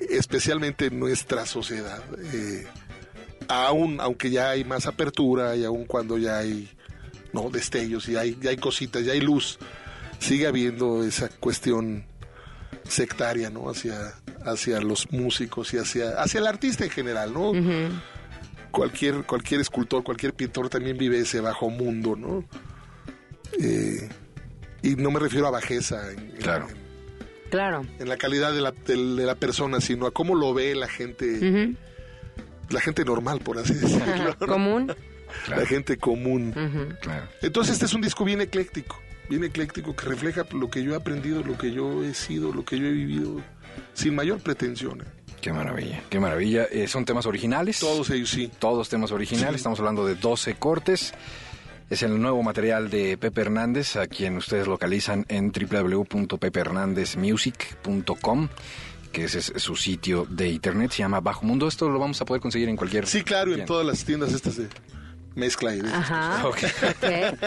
especialmente 0.00 0.86
en 0.86 0.98
nuestra 0.98 1.46
sociedad, 1.46 2.02
eh, 2.32 2.66
aún, 3.48 4.00
aunque 4.00 4.30
ya 4.30 4.50
hay 4.50 4.64
más 4.64 4.86
apertura 4.86 5.54
y 5.56 5.64
aún 5.64 5.84
cuando 5.84 6.18
ya 6.18 6.38
hay 6.38 6.70
no 7.32 7.50
destellos 7.50 8.08
y 8.08 8.16
hay, 8.16 8.38
ya 8.40 8.50
hay 8.50 8.56
cositas, 8.56 9.04
ya 9.04 9.12
hay 9.12 9.20
luz, 9.20 9.58
sigue 10.18 10.46
habiendo 10.46 11.04
esa 11.04 11.28
cuestión 11.28 12.06
sectaria, 12.88 13.50
¿no? 13.50 13.68
Hacia, 13.68 14.14
hacia 14.44 14.80
los 14.80 15.12
músicos 15.12 15.74
y 15.74 15.78
hacia, 15.78 16.20
hacia 16.20 16.40
el 16.40 16.46
artista 16.46 16.84
en 16.84 16.90
general, 16.90 17.32
¿no? 17.34 17.52
Cualquier, 18.76 19.22
cualquier 19.24 19.62
escultor, 19.62 20.04
cualquier 20.04 20.34
pintor 20.34 20.68
también 20.68 20.98
vive 20.98 21.18
ese 21.18 21.40
bajo 21.40 21.70
mundo, 21.70 22.14
¿no? 22.14 22.44
Eh, 23.58 24.08
Y 24.82 24.94
no 24.96 25.10
me 25.10 25.18
refiero 25.18 25.46
a 25.46 25.50
bajeza. 25.50 26.12
En, 26.12 26.32
Claro. 26.32 26.68
En, 26.68 26.76
Claro. 27.50 27.86
en 27.98 28.08
la 28.08 28.16
calidad 28.18 28.52
de 28.52 28.60
la, 28.60 28.72
de 28.72 28.96
la 29.24 29.34
persona, 29.34 29.80
sino 29.80 30.06
a 30.06 30.10
cómo 30.10 30.34
lo 30.34 30.52
ve 30.52 30.74
la 30.74 30.88
gente, 30.88 31.74
la 32.70 32.80
gente 32.80 33.04
normal, 33.04 33.40
por 33.40 33.56
así 33.58 33.72
decirlo. 33.74 34.36
¿no? 34.40 34.46
Común. 34.46 34.94
La 35.48 35.64
gente 35.64 35.96
común. 35.96 36.52
Claro. 37.00 37.26
Entonces 37.42 37.74
este 37.74 37.86
es 37.86 37.94
un 37.94 38.00
disco 38.02 38.24
bien 38.24 38.40
ecléctico, 38.42 39.00
bien 39.30 39.44
ecléctico 39.44 39.96
que 39.96 40.06
refleja 40.06 40.44
lo 40.52 40.68
que 40.70 40.82
yo 40.84 40.92
he 40.92 40.96
aprendido, 40.96 41.42
lo 41.42 41.56
que 41.56 41.72
yo 41.72 42.04
he 42.04 42.12
sido, 42.14 42.52
lo 42.52 42.64
que 42.64 42.78
yo 42.78 42.86
he 42.86 42.92
vivido, 42.92 43.40
sin 43.94 44.14
mayor 44.14 44.38
pretensión. 44.40 45.02
Qué 45.46 45.52
maravilla, 45.52 46.02
qué 46.10 46.18
maravilla. 46.18 46.64
Eh, 46.64 46.88
son 46.88 47.04
temas 47.04 47.24
originales. 47.24 47.78
Todos 47.78 48.10
ellos 48.10 48.30
sí. 48.30 48.50
Todos 48.58 48.88
temas 48.88 49.12
originales. 49.12 49.52
Sí. 49.52 49.56
Estamos 49.58 49.78
hablando 49.78 50.04
de 50.04 50.16
12 50.16 50.56
cortes. 50.56 51.14
Es 51.88 52.02
el 52.02 52.20
nuevo 52.20 52.42
material 52.42 52.90
de 52.90 53.16
Pepe 53.16 53.42
Hernández, 53.42 53.94
a 53.94 54.08
quien 54.08 54.38
ustedes 54.38 54.66
localizan 54.66 55.24
en 55.28 55.52
www.pepehernandezmusic.com, 55.52 58.48
que 59.12 59.24
ese 59.26 59.38
es 59.38 59.52
su 59.58 59.76
sitio 59.76 60.26
de 60.28 60.48
internet, 60.48 60.90
se 60.90 60.98
llama 60.98 61.20
Bajo 61.20 61.46
Mundo. 61.46 61.68
Esto 61.68 61.88
lo 61.88 62.00
vamos 62.00 62.20
a 62.20 62.24
poder 62.24 62.42
conseguir 62.42 62.68
en 62.68 62.74
cualquier... 62.74 63.06
Sí, 63.06 63.22
claro, 63.22 63.54
en 63.54 63.66
todas 63.66 63.86
las 63.86 64.04
tiendas 64.04 64.32
estas 64.32 64.56
de 64.56 64.66
mezcla 65.36 65.76
y 65.76 65.80
de 65.80 65.88
Ajá. 65.90 66.44
Ok. 66.48 66.58
Ok. 66.82 67.04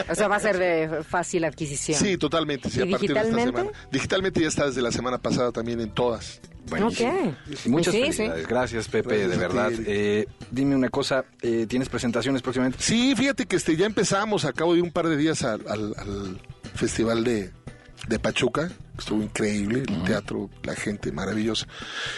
O 0.10 0.16
sea, 0.16 0.30
va 0.30 0.38
a 0.38 0.40
ser 0.40 0.58
de 0.58 1.04
fácil 1.04 1.44
adquisición. 1.44 2.00
Sí, 2.00 2.18
totalmente. 2.18 2.70
Sí, 2.70 2.80
¿Y 2.80 2.84
a 2.84 2.86
partir 2.92 3.14
de 3.14 3.20
esta 3.20 3.28
digitalmente? 3.28 3.60
semana. 3.60 3.78
Digitalmente 3.92 4.40
ya 4.42 4.48
está 4.48 4.68
desde 4.68 4.82
la 4.82 4.94
semana 4.94 5.18
pasada 5.18 5.52
también 5.52 5.82
en 5.82 5.90
todas. 5.90 6.40
Buenísimo. 6.70 7.36
Muchas 7.66 7.94
Sí, 7.94 8.00
sí. 8.00 8.04
felicidades. 8.04 8.48
Gracias, 8.48 8.88
Pepe, 8.88 9.10
Gracias 9.18 9.30
de 9.32 9.38
verdad. 9.38 9.72
Eh, 9.86 10.28
dime 10.52 10.76
una 10.76 10.90
cosa, 10.90 11.26
eh, 11.42 11.66
¿tienes 11.68 11.90
presentaciones 11.90 12.42
próximamente? 12.42 12.78
Sí, 12.82 13.14
fíjate 13.16 13.46
que 13.46 13.56
este 13.56 13.76
ya 13.76 13.86
empezamos, 13.86 14.46
acabo 14.46 14.74
de 14.74 14.80
ir 14.80 14.84
un 14.84 14.92
par 14.92 15.08
de 15.08 15.18
días 15.18 15.44
al, 15.44 15.62
al- 15.68 15.96
al 15.98 16.42
festival 16.76 17.24
de, 17.24 17.52
de 18.08 18.20
Pachuca, 18.20 18.72
estuvo 18.98 19.22
increíble, 19.24 19.84
el 19.88 20.04
teatro, 20.04 20.50
la 20.64 20.76
gente 20.76 21.12
maravillosa. 21.12 21.68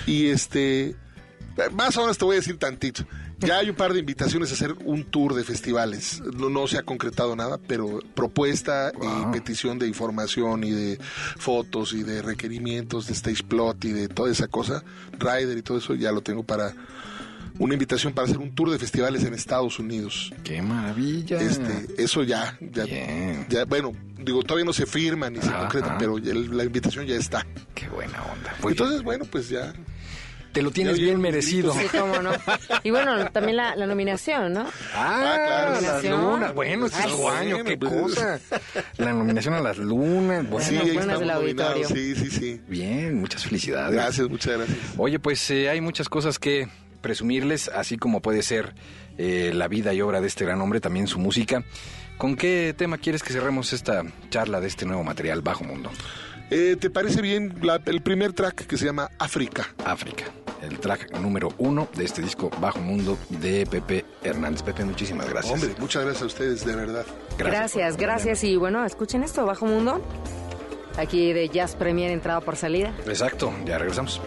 Y 0.06 0.28
este, 0.28 0.96
más 1.74 1.96
o 1.98 2.02
menos 2.02 2.18
te 2.18 2.26
voy 2.26 2.36
a 2.36 2.40
decir 2.40 2.58
tantito. 2.58 3.04
Ya 3.42 3.58
hay 3.58 3.70
un 3.70 3.76
par 3.76 3.94
de 3.94 4.00
invitaciones 4.00 4.52
a 4.52 4.54
hacer 4.54 4.76
un 4.86 5.04
tour 5.06 5.34
de 5.34 5.44
festivales. 5.44 6.22
No, 6.38 6.50
no 6.50 6.68
se 6.68 6.78
ha 6.78 6.84
concretado 6.84 7.36
nada, 7.36 7.60
pero 7.68 8.00
propuesta 8.16 8.92
Wow. 8.96 9.30
y 9.30 9.32
petición 9.34 9.80
de 9.80 9.88
información 9.88 10.64
y 10.64 10.72
de 10.72 11.00
fotos 11.38 11.94
y 11.94 12.04
de 12.04 12.22
requerimientos 12.22 13.08
de 13.08 13.14
stage 13.14 13.44
plot 13.44 13.84
y 13.86 13.92
de 13.94 14.08
toda 14.08 14.32
esa 14.32 14.48
cosa, 14.48 14.84
rider 15.18 15.58
y 15.58 15.62
todo 15.62 15.78
eso, 15.80 15.96
ya 15.96 16.12
lo 16.12 16.22
tengo 16.22 16.44
para 16.44 16.74
una 17.60 17.74
invitación 17.74 18.14
para 18.14 18.26
hacer 18.26 18.38
un 18.40 18.56
tour 18.56 18.72
de 18.72 18.80
festivales 18.80 19.24
en 19.24 19.34
Estados 19.34 19.78
Unidos. 19.78 20.34
¡Qué 20.44 20.62
maravilla! 20.62 21.40
Este, 21.40 21.88
eso 21.98 22.24
ya, 22.24 22.58
ya, 22.60 22.86
Bien. 22.86 23.46
ya, 23.50 23.66
bueno, 23.66 23.92
digo, 24.20 24.42
todavía 24.44 24.66
no 24.66 24.74
se 24.74 24.86
firma 24.86 25.30
ni 25.30 25.40
se 25.42 25.50
Ajá. 25.50 25.60
concreta, 25.60 25.96
pero 26.00 26.18
el- 26.18 26.56
la 26.56 26.64
invitación 26.64 27.06
ya 27.06 27.16
está. 27.16 27.46
¡Qué 27.76 27.88
buena 27.90 28.22
onda! 28.24 28.56
Pues, 28.62 28.74
Entonces, 28.74 29.04
bueno, 29.04 29.26
pues 29.26 29.50
ya. 29.50 29.74
Te 30.52 30.62
lo 30.62 30.72
tienes 30.72 31.00
bien 31.00 31.20
merecido. 31.20 31.74
Sí, 31.74 31.88
cómo 31.92 32.22
no. 32.22 32.32
Y 32.84 32.92
bueno, 32.92 33.30
también 33.32 33.58
la, 33.58 33.76
la 33.76 33.86
nominación, 33.86 34.54
¿no? 34.54 34.66
Ah, 34.96 35.38
claro, 35.46 35.82
las 35.82 36.04
lunas. 36.04 36.54
Bueno, 36.54 36.86
este 36.88 37.00
es 37.00 37.26
año, 37.26 37.64
qué 37.64 37.78
pues. 37.78 37.92
cosa. 37.94 38.40
La 38.98 39.14
nominación 39.14 39.54
a 39.54 39.62
las 39.62 39.78
lunas. 39.78 40.50
Bueno, 40.50 40.68
sí, 40.68 40.76
estamos 40.76 41.20
del 41.20 41.30
auditorio. 41.30 41.88
Sí, 41.88 42.16
sí, 42.16 42.30
sí. 42.30 42.62
bien, 42.68 43.20
muchas 43.20 43.46
felicidades. 43.46 43.94
Gracias, 43.94 44.30
muchas 44.30 44.58
gracias. 44.58 44.78
Oye, 44.98 45.20
pues 45.20 45.50
eh, 45.52 45.70
hay 45.70 45.82
muchas 45.82 46.10
cosas 46.10 46.40
que 46.40 46.68
presumirles, 47.02 47.70
así 47.70 47.98
como 47.98 48.22
puede 48.22 48.44
ser 48.44 48.74
eh, 49.18 49.52
la 49.54 49.68
vida 49.68 49.94
y 49.94 50.02
obra 50.02 50.22
de 50.22 50.28
este 50.28 50.46
gran 50.46 50.62
hombre, 50.62 50.80
también 50.80 51.08
su 51.08 51.20
música. 51.20 51.64
¿Con 52.18 52.36
qué 52.36 52.76
tema 52.78 52.98
quieres 53.00 53.24
que 53.24 53.34
cerremos 53.34 53.74
esta 53.74 54.04
charla 54.30 54.62
de 54.62 54.68
este 54.68 54.86
nuevo 54.86 55.04
material, 55.04 55.42
Bajo 55.42 55.64
Mundo? 55.64 55.90
Eh, 56.52 56.76
¿Te 56.80 56.90
parece 56.90 57.22
bien 57.22 57.56
la- 57.62 57.82
el 57.86 58.02
primer 58.02 58.34
track 58.34 58.66
que 58.68 58.78
se 58.78 58.86
llama 58.86 59.10
África? 59.20 59.74
África, 59.86 60.26
el 60.62 60.80
track 60.80 61.18
número 61.18 61.50
uno 61.58 61.88
de 61.96 62.04
este 62.04 62.22
disco 62.22 62.50
Bajo 62.60 62.80
Mundo 62.80 63.18
de 63.30 63.66
Pepe 63.66 64.04
Hernández. 64.22 64.62
Pepe, 64.62 64.84
muchísimas 64.84 65.30
gracias. 65.30 65.54
Hombre, 65.54 65.74
muchas 65.80 66.04
gracias 66.04 66.24
a 66.24 66.26
ustedes, 66.26 66.66
de 66.66 66.76
verdad. 66.76 67.06
Gracias, 67.38 67.96
gracias. 67.96 68.44
Y 68.44 68.58
bueno, 68.58 68.86
escuchen 68.86 69.24
esto, 69.24 69.46
Bajo 69.46 69.66
Mundo. 69.66 70.02
Aquí 70.98 71.32
de 71.32 71.48
Jazz 71.48 71.76
Premier, 71.78 72.12
entrada 72.12 72.42
por 72.42 72.58
salida. 72.58 72.94
Exacto, 73.08 73.54
ya 73.66 73.78
regresamos. 73.78 74.20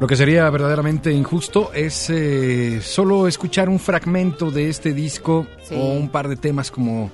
Lo 0.00 0.06
que 0.06 0.16
sería 0.16 0.48
verdaderamente 0.48 1.12
injusto 1.12 1.72
es 1.74 2.08
eh, 2.08 2.80
solo 2.82 3.28
escuchar 3.28 3.68
un 3.68 3.78
fragmento 3.78 4.50
de 4.50 4.68
este 4.70 4.94
disco 4.94 5.46
Sí. 5.62 5.74
o 5.78 5.92
un 5.92 6.08
par 6.08 6.26
de 6.28 6.36
temas 6.36 6.70
como 6.70 7.10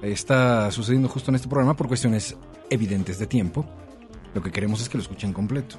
está 0.00 0.70
sucediendo 0.70 1.08
justo 1.08 1.30
en 1.32 1.34
este 1.34 1.48
programa 1.48 1.74
por 1.76 1.88
cuestiones 1.88 2.36
evidentes 2.70 3.18
de 3.18 3.26
tiempo. 3.26 3.66
Lo 4.32 4.42
que 4.42 4.52
queremos 4.52 4.80
es 4.80 4.88
que 4.88 4.96
lo 4.96 5.02
escuchen 5.02 5.32
completo. 5.32 5.76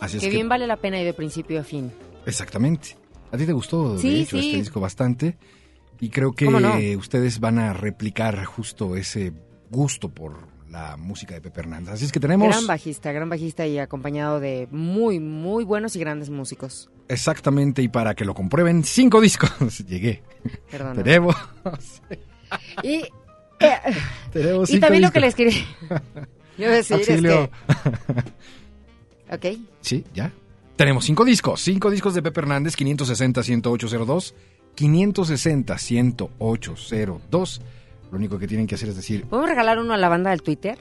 Así 0.00 0.16
es 0.16 0.22
Que 0.24 0.28
que 0.28 0.34
bien 0.36 0.48
vale 0.48 0.66
la 0.66 0.76
pena 0.76 1.00
y 1.00 1.04
de 1.04 1.14
principio 1.14 1.60
a 1.60 1.64
fin. 1.64 1.92
exactamente. 2.26 2.96
A 3.32 3.36
ti 3.36 3.46
te 3.46 3.52
gustó 3.52 3.96
Sí, 3.98 4.10
de 4.10 4.20
hecho 4.22 4.38
sí. 4.38 4.46
este 4.48 4.58
disco 4.58 4.80
bastante 4.80 5.36
y 6.00 6.08
creo 6.10 6.32
que 6.32 6.96
ustedes 6.98 7.38
van 7.40 7.58
a 7.60 7.72
replicar 7.72 8.44
justo 8.44 8.96
ese 8.96 9.32
gusto 9.70 10.08
por 10.08 10.48
la 10.76 10.96
música 10.98 11.32
de 11.34 11.40
Pepe 11.40 11.60
Hernández. 11.60 11.94
Así 11.94 12.04
es 12.04 12.12
que 12.12 12.20
tenemos 12.20 12.48
Gran 12.48 12.66
bajista, 12.66 13.10
gran 13.10 13.30
bajista 13.30 13.66
y 13.66 13.78
acompañado 13.78 14.40
de 14.40 14.68
muy, 14.70 15.18
muy 15.20 15.64
buenos 15.64 15.96
y 15.96 16.00
grandes 16.00 16.28
músicos. 16.28 16.90
exactamente 17.08 17.80
y 17.82 17.88
para 17.88 18.14
que 18.14 18.26
lo 18.26 18.34
comprueben 18.34 18.84
cinco 18.84 19.22
discos. 19.22 19.78
Llegué. 19.88 20.22
Perdón. 20.70 21.02
Tenemos 21.02 21.34
Y, 22.82 22.96
eh, 22.96 23.10
tenemos 24.32 24.68
y 24.70 24.78
también 24.78 25.02
lo 25.02 25.10
que 25.12 25.20
les 25.20 25.34
quería 25.34 25.64
yo 26.58 26.70
decir 26.70 26.96
Auxilio. 26.96 27.44
es 27.44 27.50
que... 29.28 29.34
Ok. 29.34 29.46
Sí, 29.80 30.04
ya. 30.14 30.30
Tenemos 30.76 31.06
cinco 31.06 31.24
discos. 31.24 31.62
Cinco 31.62 31.90
discos 31.90 32.14
de 32.14 32.22
Pepe 32.22 32.40
Hernández, 32.40 32.76
560-10802. 32.76 34.34
560-10802. 34.76 37.60
Lo 38.10 38.18
único 38.18 38.38
que 38.38 38.46
tienen 38.46 38.66
que 38.66 38.74
hacer 38.76 38.88
es 38.90 38.96
decir, 38.96 39.24
¿Podemos 39.26 39.48
regalar 39.50 39.78
uno 39.78 39.94
a 39.94 39.96
la 39.96 40.08
banda 40.08 40.30
del 40.30 40.42
Twitter? 40.42 40.78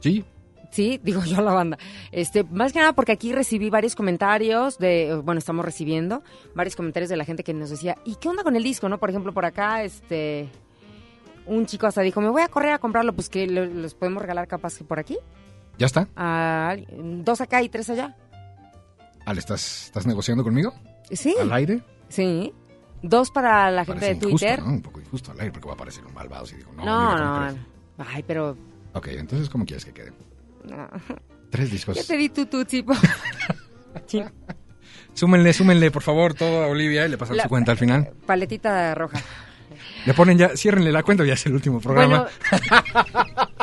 Sí, 0.00 0.24
Sí, 0.70 0.98
digo 1.04 1.22
yo 1.24 1.38
a 1.38 1.42
la 1.42 1.52
banda. 1.52 1.78
Este, 2.10 2.42
más 2.44 2.72
que 2.72 2.80
nada 2.80 2.94
porque 2.94 3.12
aquí 3.12 3.32
recibí 3.32 3.70
varios 3.70 3.94
comentarios 3.94 4.76
de, 4.78 5.20
bueno, 5.22 5.38
estamos 5.38 5.64
recibiendo 5.64 6.22
varios 6.54 6.74
comentarios 6.74 7.08
de 7.10 7.16
la 7.16 7.24
gente 7.24 7.44
que 7.44 7.54
nos 7.54 7.70
decía, 7.70 7.96
¿y 8.04 8.16
qué 8.16 8.28
onda 8.28 8.42
con 8.42 8.56
el 8.56 8.62
disco, 8.64 8.88
no? 8.88 8.98
Por 8.98 9.08
ejemplo, 9.10 9.32
por 9.32 9.44
acá, 9.44 9.84
este, 9.84 10.48
un 11.46 11.66
chico 11.66 11.86
hasta 11.86 12.00
dijo, 12.00 12.20
me 12.20 12.28
voy 12.30 12.42
a 12.42 12.48
correr 12.48 12.72
a 12.72 12.78
comprarlo, 12.80 13.12
pues 13.12 13.28
que 13.28 13.46
lo- 13.46 13.66
los 13.66 13.94
podemos 13.94 14.20
regalar 14.22 14.48
capaz 14.48 14.76
que 14.76 14.82
por 14.84 14.98
aquí. 14.98 15.16
ya 15.78 15.86
está. 15.86 16.08
A- 16.16 16.76
dos 17.22 17.40
acá 17.40 17.62
y 17.62 17.68
tres 17.68 17.88
allá. 17.90 18.16
Ale, 19.26 19.38
¿estás, 19.40 19.84
¿estás 19.86 20.06
negociando 20.06 20.42
conmigo? 20.42 20.74
Sí, 21.12 21.34
¿Al 21.40 21.52
aire? 21.52 21.82
sí. 22.08 22.52
Dos 23.06 23.30
para 23.30 23.70
la 23.70 23.84
gente 23.84 24.00
Parece 24.00 24.20
de 24.20 24.26
injusto, 24.28 24.46
Twitter. 24.46 24.62
¿no? 24.62 24.66
Un 24.72 24.80
poco 24.82 25.00
injusto 25.00 25.30
al 25.32 25.40
aire 25.40 25.52
porque 25.52 25.68
va 25.68 25.74
a 25.74 25.76
parecer 25.76 26.04
un 26.06 26.14
malvado 26.14 26.46
si 26.46 26.56
digo, 26.56 26.72
no, 26.72 26.84
No, 26.84 27.50
no. 27.50 27.58
Ay, 27.98 28.22
pero... 28.26 28.56
Ok, 28.94 29.08
entonces, 29.08 29.50
¿cómo 29.50 29.66
quieres 29.66 29.84
que 29.84 29.92
quede? 29.92 30.12
no. 30.64 30.88
Tres 31.50 31.70
discos. 31.70 31.94
Ya 31.96 32.02
te 32.02 32.16
di 32.16 32.28
tu 32.30 32.46
tutsi. 32.46 32.84
Súmenle, 35.14 35.52
súmenle, 35.52 35.90
por 35.90 36.02
favor, 36.02 36.34
todo 36.34 36.64
a 36.64 36.66
Olivia 36.66 37.06
y 37.06 37.10
le 37.10 37.18
pasan 37.18 37.36
La- 37.36 37.44
su 37.44 37.48
cuenta 37.48 37.70
al 37.72 37.78
final. 37.78 38.10
Paletita 38.26 38.94
roja. 38.94 39.20
Le 40.06 40.14
ponen 40.14 40.36
ya, 40.36 40.56
ciérrenle 40.56 40.90
la 40.92 41.02
cuenta, 41.02 41.24
ya 41.24 41.34
es 41.34 41.46
el 41.46 41.54
último 41.54 41.80
programa. 41.80 42.26
Bueno, 42.50 43.48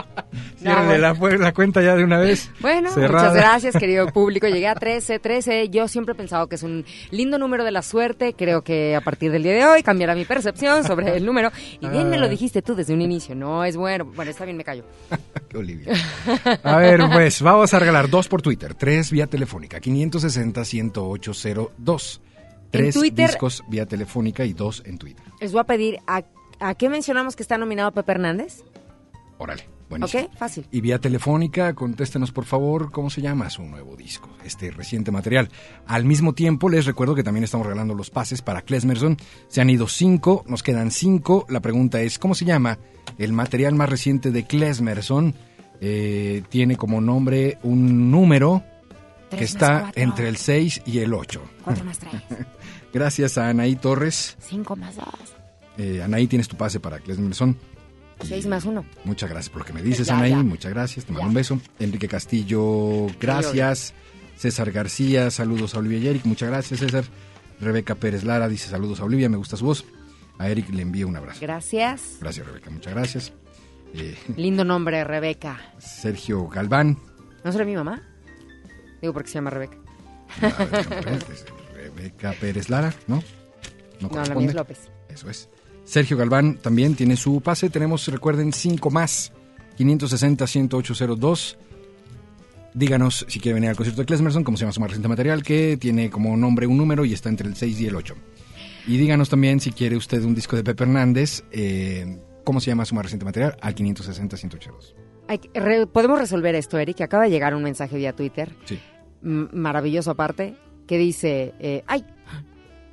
la, 1.02 1.54
cuenta 1.54 1.82
ya 1.82 1.96
de 1.96 2.04
una 2.04 2.20
vez. 2.20 2.52
Bueno, 2.60 2.90
Cerrada. 2.92 3.30
muchas 3.30 3.36
gracias, 3.36 3.76
querido 3.78 4.08
público. 4.14 4.48
Llegué 4.48 4.68
a 4.68 4.76
13, 4.76 5.20
13. 5.20 5.70
Yo 5.70 5.88
siempre 5.88 6.14
he 6.14 6.16
pensado 6.16 6.48
que 6.48 6.56
es 6.56 6.64
un 6.64 6.86
lindo 7.12 7.38
número 7.38 7.64
de 7.64 7.72
la 7.72 7.82
suerte. 7.82 8.34
Creo 8.34 8.64
que 8.64 8.96
a 8.96 9.02
partir 9.02 9.32
del 9.32 9.44
día 9.44 9.54
de 9.54 9.66
hoy 9.66 9.84
cambiará 9.84 10.16
mi 10.16 10.26
percepción 10.26 10.84
sobre 10.84 11.16
el 11.18 11.26
número. 11.26 11.52
Y 11.80 11.88
bien 11.88 12.10
me 12.10 12.18
lo 12.18 12.30
dijiste 12.30 12.62
tú 12.62 12.76
desde 12.76 12.94
un 12.94 13.02
inicio. 13.02 13.36
No 13.36 13.64
es 13.66 13.76
bueno. 13.76 14.06
Bueno, 14.06 14.32
está 14.32 14.46
bien, 14.46 14.58
me 14.58 14.64
callo. 14.64 14.84
Olivia. 15.56 15.94
A 16.64 16.78
ver, 16.78 17.02
pues, 17.12 17.42
vamos 17.42 17.74
a 17.74 17.80
regalar 17.80 18.10
dos 18.10 18.28
por 18.28 18.42
Twitter, 18.42 18.74
tres 18.76 19.12
vía 19.12 19.28
telefónica, 19.28 19.80
560-10802. 19.82 22.20
Tres 22.72 22.96
Twitter- 22.96 23.28
discos 23.28 23.64
vía 23.68 23.86
telefónica 23.86 24.46
y 24.46 24.54
dos 24.54 24.82
en 24.86 24.98
Twitter. 24.98 25.26
Les 25.42 25.52
voy 25.52 25.60
a 25.62 25.66
pedir, 25.66 25.98
¿a, 26.08 26.24
a 26.60 26.76
qué 26.76 26.88
mencionamos 26.88 27.36
que 27.36 27.44
está 27.44 27.58
nominado 27.58 27.92
Pepe 27.92 28.14
Hernández? 28.14 28.64
Órale, 29.38 29.68
buenísimo. 29.92 30.24
¿Ok? 30.24 30.38
Fácil. 30.38 30.66
Y 30.72 30.82
vía 30.82 31.00
telefónica, 31.00 31.74
contéstenos 31.76 32.32
por 32.32 32.46
favor 32.46 32.92
cómo 32.92 33.10
se 33.12 33.22
llama 33.22 33.50
su 33.52 33.64
nuevo 33.64 33.96
disco, 33.96 34.30
este 34.44 34.72
reciente 34.72 35.12
material. 35.12 35.50
Al 35.86 36.06
mismo 36.06 36.34
tiempo, 36.34 36.68
les 36.70 36.86
recuerdo 36.86 37.14
que 37.14 37.24
también 37.24 37.44
estamos 37.44 37.68
regalando 37.68 37.94
los 37.94 38.10
pases 38.10 38.42
para 38.42 38.64
Klesmerson. 38.64 39.18
Se 39.48 39.62
han 39.62 39.70
ido 39.70 39.88
cinco, 39.88 40.44
nos 40.48 40.64
quedan 40.64 40.90
cinco. 40.90 41.46
La 41.50 41.60
pregunta 41.60 42.02
es, 42.02 42.18
¿cómo 42.18 42.34
se 42.34 42.46
llama 42.46 42.80
el 43.20 43.34
material 43.34 43.76
más 43.76 43.90
reciente 43.90 44.32
de 44.32 44.46
Klesmerson? 44.46 45.36
Eh, 45.80 46.44
tiene 46.50 46.76
como 46.76 47.02
nombre 47.02 47.58
un 47.64 48.10
número 48.12 48.64
que 49.30 49.44
está 49.44 49.82
cuatro. 49.82 50.02
entre 50.04 50.28
el 50.28 50.38
6 50.38 50.84
y 50.86 51.00
el 51.00 51.14
8. 51.14 51.42
Cuatro 51.64 51.86
más 51.86 51.98
tres. 51.98 52.14
Gracias 52.94 53.38
a 53.38 53.50
Anaí 53.50 53.76
Torres. 53.76 54.36
Cinco 54.40 54.76
más 54.76 54.96
dos. 54.96 55.08
Eh, 55.78 56.02
Anaí, 56.04 56.28
tienes 56.28 56.48
tu 56.48 56.58
pase 56.58 56.80
para 56.80 57.00
Klesmerson. 57.00 57.58
Y 58.24 58.28
Seis 58.28 58.46
más 58.48 58.66
uno. 58.66 58.86
Muchas 59.04 59.30
gracias 59.30 59.50
por 59.50 59.60
lo 59.62 59.66
que 59.66 59.74
me 59.74 59.82
dices, 59.82 60.08
Ya, 60.08 60.18
Anaí. 60.18 60.32
ya. 60.32 60.38
Muchas 60.38 60.72
gracias. 60.74 61.06
Te 61.06 61.12
mando 61.12 61.24
Ya. 61.26 61.28
un 61.30 61.34
beso. 61.34 61.60
Enrique 61.80 62.08
Castillo, 62.08 63.08
gracias. 63.20 63.94
César 64.38 64.72
García, 64.72 65.30
saludos 65.32 65.76
a 65.76 65.80
Olivia 65.80 66.00
y 66.00 66.08
Eric. 66.08 66.26
Muchas 66.26 66.50
gracias, 66.50 66.80
César. 66.80 67.04
Rebeca 67.60 67.94
Pérez 67.96 68.24
Lara 68.24 68.48
dice 68.48 68.70
saludos 68.70 69.00
a 69.00 69.04
Olivia, 69.04 69.30
me 69.30 69.38
gusta 69.38 69.56
su 69.58 69.66
voz. 69.66 69.86
A 70.40 70.50
Eric 70.50 70.70
le 70.70 70.82
envío 70.82 71.08
un 71.08 71.16
abrazo. 71.16 71.40
Gracias. 71.42 72.18
Gracias, 72.20 72.46
Rebeca. 72.48 72.70
Muchas 72.72 72.94
gracias. 72.94 73.34
Eh, 73.94 74.18
Lindo 74.38 74.64
nombre, 74.64 75.04
Rebeca. 75.04 75.60
Sergio 75.78 76.48
Galván. 76.48 76.98
¿No 77.44 77.52
será 77.52 77.66
mi 77.66 77.76
mamá? 77.76 78.02
Digo 79.02 79.14
porque 79.14 79.30
se 79.30 79.36
llama 79.36 79.50
Rebeca. 79.52 79.78
Ver, 80.42 81.20
Rebeca 81.76 82.34
Pérez 82.40 82.70
Lara, 82.70 82.94
¿no? 83.08 83.22
No 84.00 84.10
No, 84.10 84.24
la 84.26 84.36
mía 84.36 84.48
es 84.50 84.54
López. 84.56 84.80
Eso 85.10 85.30
es. 85.30 85.50
Sergio 85.84 86.16
Galván 86.18 86.58
también 86.58 86.96
tiene 86.96 87.16
su 87.18 87.42
pase. 87.42 87.70
Tenemos, 87.70 88.08
recuerden, 88.08 88.54
cinco 88.54 88.90
más. 88.92 89.32
560-10802. 89.78 91.58
Díganos 92.74 93.26
si 93.28 93.40
quiere 93.40 93.56
venir 93.56 93.70
al 93.70 93.76
concierto 93.76 94.02
de 94.02 94.06
Klesmerson, 94.06 94.44
cómo 94.44 94.56
se 94.58 94.62
llama 94.62 94.72
su 94.72 94.80
más 94.80 94.90
reciente 94.90 95.10
material, 95.10 95.44
que 95.44 95.78
tiene 95.78 96.10
como 96.10 96.38
nombre 96.38 96.68
un 96.68 96.78
número 96.78 97.04
y 97.04 97.14
está 97.14 97.28
entre 97.30 97.48
el 97.48 97.56
6 97.56 97.82
y 97.82 97.88
el 97.88 97.96
8. 97.96 98.16
Y 98.88 98.98
díganos 98.98 99.30
también 99.30 99.60
si 99.60 99.72
quiere 99.72 99.98
usted 99.98 100.24
un 100.24 100.34
disco 100.34 100.56
de 100.56 100.64
Pepe 100.64 100.84
Hernández, 100.84 101.44
eh, 101.52 102.20
cómo 102.46 102.62
se 102.62 102.72
llama 102.72 102.86
su 102.86 102.96
más 102.96 103.04
reciente 103.04 103.26
material, 103.26 103.58
al 103.62 103.76
560-10802. 103.76 104.96
Hay 105.28 105.40
que- 105.40 105.60
re- 105.60 105.86
Podemos 105.88 106.18
resolver 106.20 106.56
esto, 106.56 106.78
Eric. 106.78 107.02
Acaba 107.02 107.24
de 107.26 107.30
llegar 107.30 107.54
un 107.56 107.64
mensaje 107.64 107.98
vía 107.98 108.14
Twitter, 108.14 108.54
Sí. 108.66 108.80
maravilloso 109.22 110.12
aparte, 110.12 110.56
que 110.88 110.98
dice, 110.98 111.54
eh, 111.60 111.84
ay, 111.88 112.06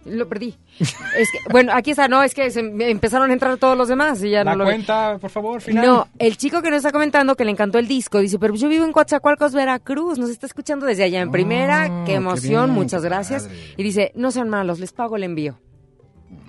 lo 0.08 0.28
perdí. 0.28 0.56
es 0.80 1.30
que, 1.30 1.38
bueno, 1.50 1.72
aquí 1.74 1.90
está, 1.92 2.08
no, 2.08 2.22
es 2.22 2.34
que 2.34 2.50
se 2.50 2.62
me 2.62 2.90
empezaron 2.90 3.30
a 3.30 3.32
entrar 3.32 3.56
todos 3.58 3.76
los 3.76 3.88
demás 3.88 4.22
y 4.22 4.30
ya 4.30 4.44
no 4.44 4.56
lo 4.56 4.66
vi. 4.66 4.82
por 5.20 5.30
favor, 5.30 5.62
No, 5.72 6.08
el 6.18 6.36
chico 6.36 6.62
que 6.62 6.70
nos 6.70 6.78
está 6.78 6.92
comentando 6.92 7.34
que 7.36 7.44
le 7.44 7.50
encantó 7.50 7.78
el 7.78 7.86
disco 7.88 8.18
dice, 8.18 8.38
pero 8.38 8.54
yo 8.54 8.68
vivo 8.68 8.84
en 8.84 8.92
Coatzacoalcos, 8.92 9.52
Veracruz, 9.54 10.18
nos 10.18 10.30
está 10.30 10.46
escuchando 10.46 10.86
desde 10.86 11.04
allá 11.04 11.20
en 11.20 11.28
Oh, 11.28 11.32
primera, 11.32 11.88
qué 12.04 12.12
qué 12.12 12.14
emoción, 12.14 12.66
bien, 12.66 12.74
muchas 12.74 13.02
gracias. 13.04 13.44
padre. 13.44 13.74
Y 13.76 13.82
dice, 13.82 14.12
no 14.14 14.30
sean 14.30 14.48
malos, 14.48 14.80
les 14.80 14.92
pago 14.92 15.16
el 15.16 15.22
envío. 15.24 15.58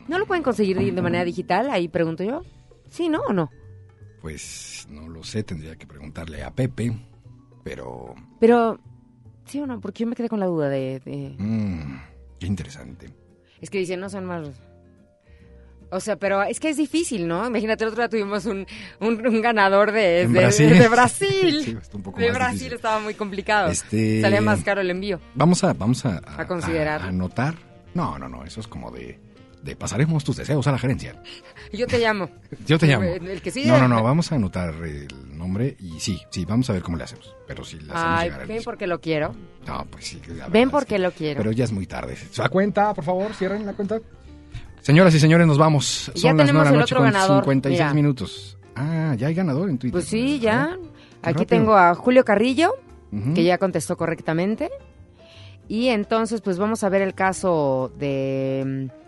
¿No 0.08 0.18
lo 0.18 0.26
pueden 0.26 0.44
conseguir 0.44 0.78
de 0.78 0.92
de 0.92 1.02
manera 1.02 1.24
digital? 1.24 1.70
Ahí 1.70 1.88
pregunto 1.88 2.24
yo. 2.24 2.42
¿Sí, 2.90 3.10
no 3.10 3.20
o 3.22 3.34
no? 3.34 3.50
Pues 4.22 4.88
no 4.90 5.08
lo 5.08 5.24
sé, 5.24 5.44
tendría 5.44 5.76
que 5.76 5.86
preguntarle 5.88 6.44
a 6.44 6.52
Pepe, 6.52 6.92
pero... 7.64 8.16
Pero, 8.40 8.80
¿sí 9.46 9.60
o 9.62 9.68
no? 9.68 9.80
Porque 9.80 10.04
yo 10.04 10.08
me 10.10 10.16
quedé 10.16 10.28
con 10.28 10.40
la 10.40 10.48
duda 10.48 10.68
de... 10.68 11.00
de- 11.06 11.36
mm, 11.38 12.02
qué 12.40 12.48
interesante. 12.48 13.10
Es 13.62 13.70
que 13.70 13.78
dice, 13.80 13.98
no 13.98 14.10
sean 14.10 14.26
malos. 14.26 14.56
O 15.92 16.00
sea, 16.00 16.18
pero 16.18 16.44
es 16.44 16.60
que 16.60 16.70
es 16.70 16.78
difícil, 16.78 17.28
¿no? 17.28 17.48
Imagínate, 17.48 17.84
el 17.84 17.90
otro 17.90 18.04
día 18.04 18.10
tuvimos 18.10 18.46
un, 18.46 18.68
un, 19.00 19.26
un 19.26 19.42
ganador 19.42 19.92
de, 19.92 20.28
de- 20.28 20.28
Brasil. 20.28 20.78
de 20.78 20.88
Brasil. 20.88 21.62
Sí, 21.66 21.78
está 21.82 21.98
un 21.98 22.04
poco 22.04 22.20
de 22.20 22.28
más 22.28 22.36
Brasil 22.36 22.54
difícil. 22.60 22.74
estaba 22.76 23.00
muy 23.00 23.16
complicado. 23.16 23.70
Este- 23.72 24.22
Salía 24.22 24.40
más 24.42 24.64
caro 24.64 24.82
el 24.82 24.92
envío. 24.92 25.20
Vamos 25.34 25.64
a, 25.64 25.74
vamos 25.74 26.06
a, 26.06 26.22
A 26.38 26.46
considerar. 26.46 27.02
a 27.02 27.06
anotar. 27.06 27.56
No, 27.96 28.20
no, 28.20 28.30
no, 28.30 28.46
eso 28.46 28.60
es 28.60 28.68
como 28.68 28.92
de, 28.92 29.20
de 29.64 29.76
pasaremos 29.76 30.24
tus 30.24 30.38
deseos 30.38 30.66
a 30.68 30.72
la 30.72 30.78
gerencia. 30.78 31.22
Yo 31.74 31.86
te 31.88 32.00
llamo. 32.00 32.30
Yo 32.66 32.80
te 32.80 32.88
llamo. 32.88 33.04
El 33.04 33.42
que 33.42 33.52
sí. 33.52 33.66
No, 33.66 33.78
no, 33.80 33.88
no, 33.88 34.02
vamos 34.04 34.32
a 34.32 34.36
anotar 34.36 34.74
el 34.86 35.08
nombre 35.38 35.76
y 35.80 36.00
sí, 36.00 36.22
sí, 36.30 36.46
vamos 36.46 36.70
a 36.70 36.74
ver 36.74 36.82
cómo 36.82 36.98
le 36.98 37.04
hacemos. 37.04 37.36
Pero 37.48 37.64
sí 37.64 37.78
le 37.78 37.92
hacemos 37.92 38.04
Ay, 38.20 38.30
llegar 38.30 38.48
ven 38.48 38.62
porque 38.64 38.88
lo 38.88 39.00
quiero. 39.02 39.36
No, 39.68 39.86
pues 39.90 40.06
sí. 40.06 40.22
Ven 40.50 40.68
es 40.68 40.72
porque 40.72 40.96
que- 40.96 41.00
lo 41.00 41.12
quiero. 41.12 41.38
Pero 41.40 41.52
ya 41.52 41.66
es 41.66 41.72
muy 41.72 41.86
tarde. 41.88 42.18
La 42.38 42.50
cuenta, 42.50 42.94
por 42.94 43.04
favor, 43.04 43.34
cierren 43.34 43.66
la 43.66 43.74
cuenta. 43.74 44.00
Señoras 44.82 45.14
y 45.14 45.20
señores, 45.20 45.46
nos 45.46 45.58
vamos. 45.58 46.12
Ya 46.16 46.22
Son 46.22 46.38
las 46.38 46.46
tenemos 46.48 46.64
9 46.64 46.64
de 46.64 46.64
la 46.64 46.70
el 46.72 46.80
noche 46.80 46.96
otro 46.96 47.04
con 47.04 47.12
ganador, 47.12 47.44
56 47.44 47.80
mira. 47.82 47.94
minutos. 47.94 48.58
Ah, 48.76 49.14
ya 49.18 49.28
hay 49.28 49.34
ganador 49.34 49.70
en 49.70 49.78
Twitter. 49.78 49.92
Pues 49.94 50.06
sí, 50.06 50.40
ya. 50.40 50.78
Aquí 51.22 51.40
rápido. 51.40 51.46
tengo 51.48 51.76
a 51.76 51.94
Julio 51.96 52.24
Carrillo, 52.24 52.76
que 53.36 53.44
ya 53.44 53.58
contestó 53.58 53.98
correctamente. 53.98 54.70
Y 55.68 55.90
entonces, 55.90 56.40
pues 56.42 56.58
vamos 56.58 56.84
a 56.84 56.90
ver 56.90 57.02
el 57.02 57.14
caso 57.14 57.92
de 58.00 58.90
mm, 58.90 58.99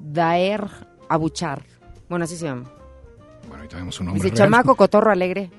Daer 0.00 0.66
Abuchar. 1.08 1.62
Bueno, 2.08 2.24
así 2.24 2.36
se 2.36 2.46
llama. 2.46 2.70
Bueno, 3.48 3.62
ahí 3.62 3.68
tenemos 3.68 3.98
un 4.00 4.06
nombre. 4.06 4.22
Dice 4.22 4.36
real. 4.36 4.50
Chamaco 4.50 4.74
Cotorro 4.74 5.10
Alegre. 5.10 5.50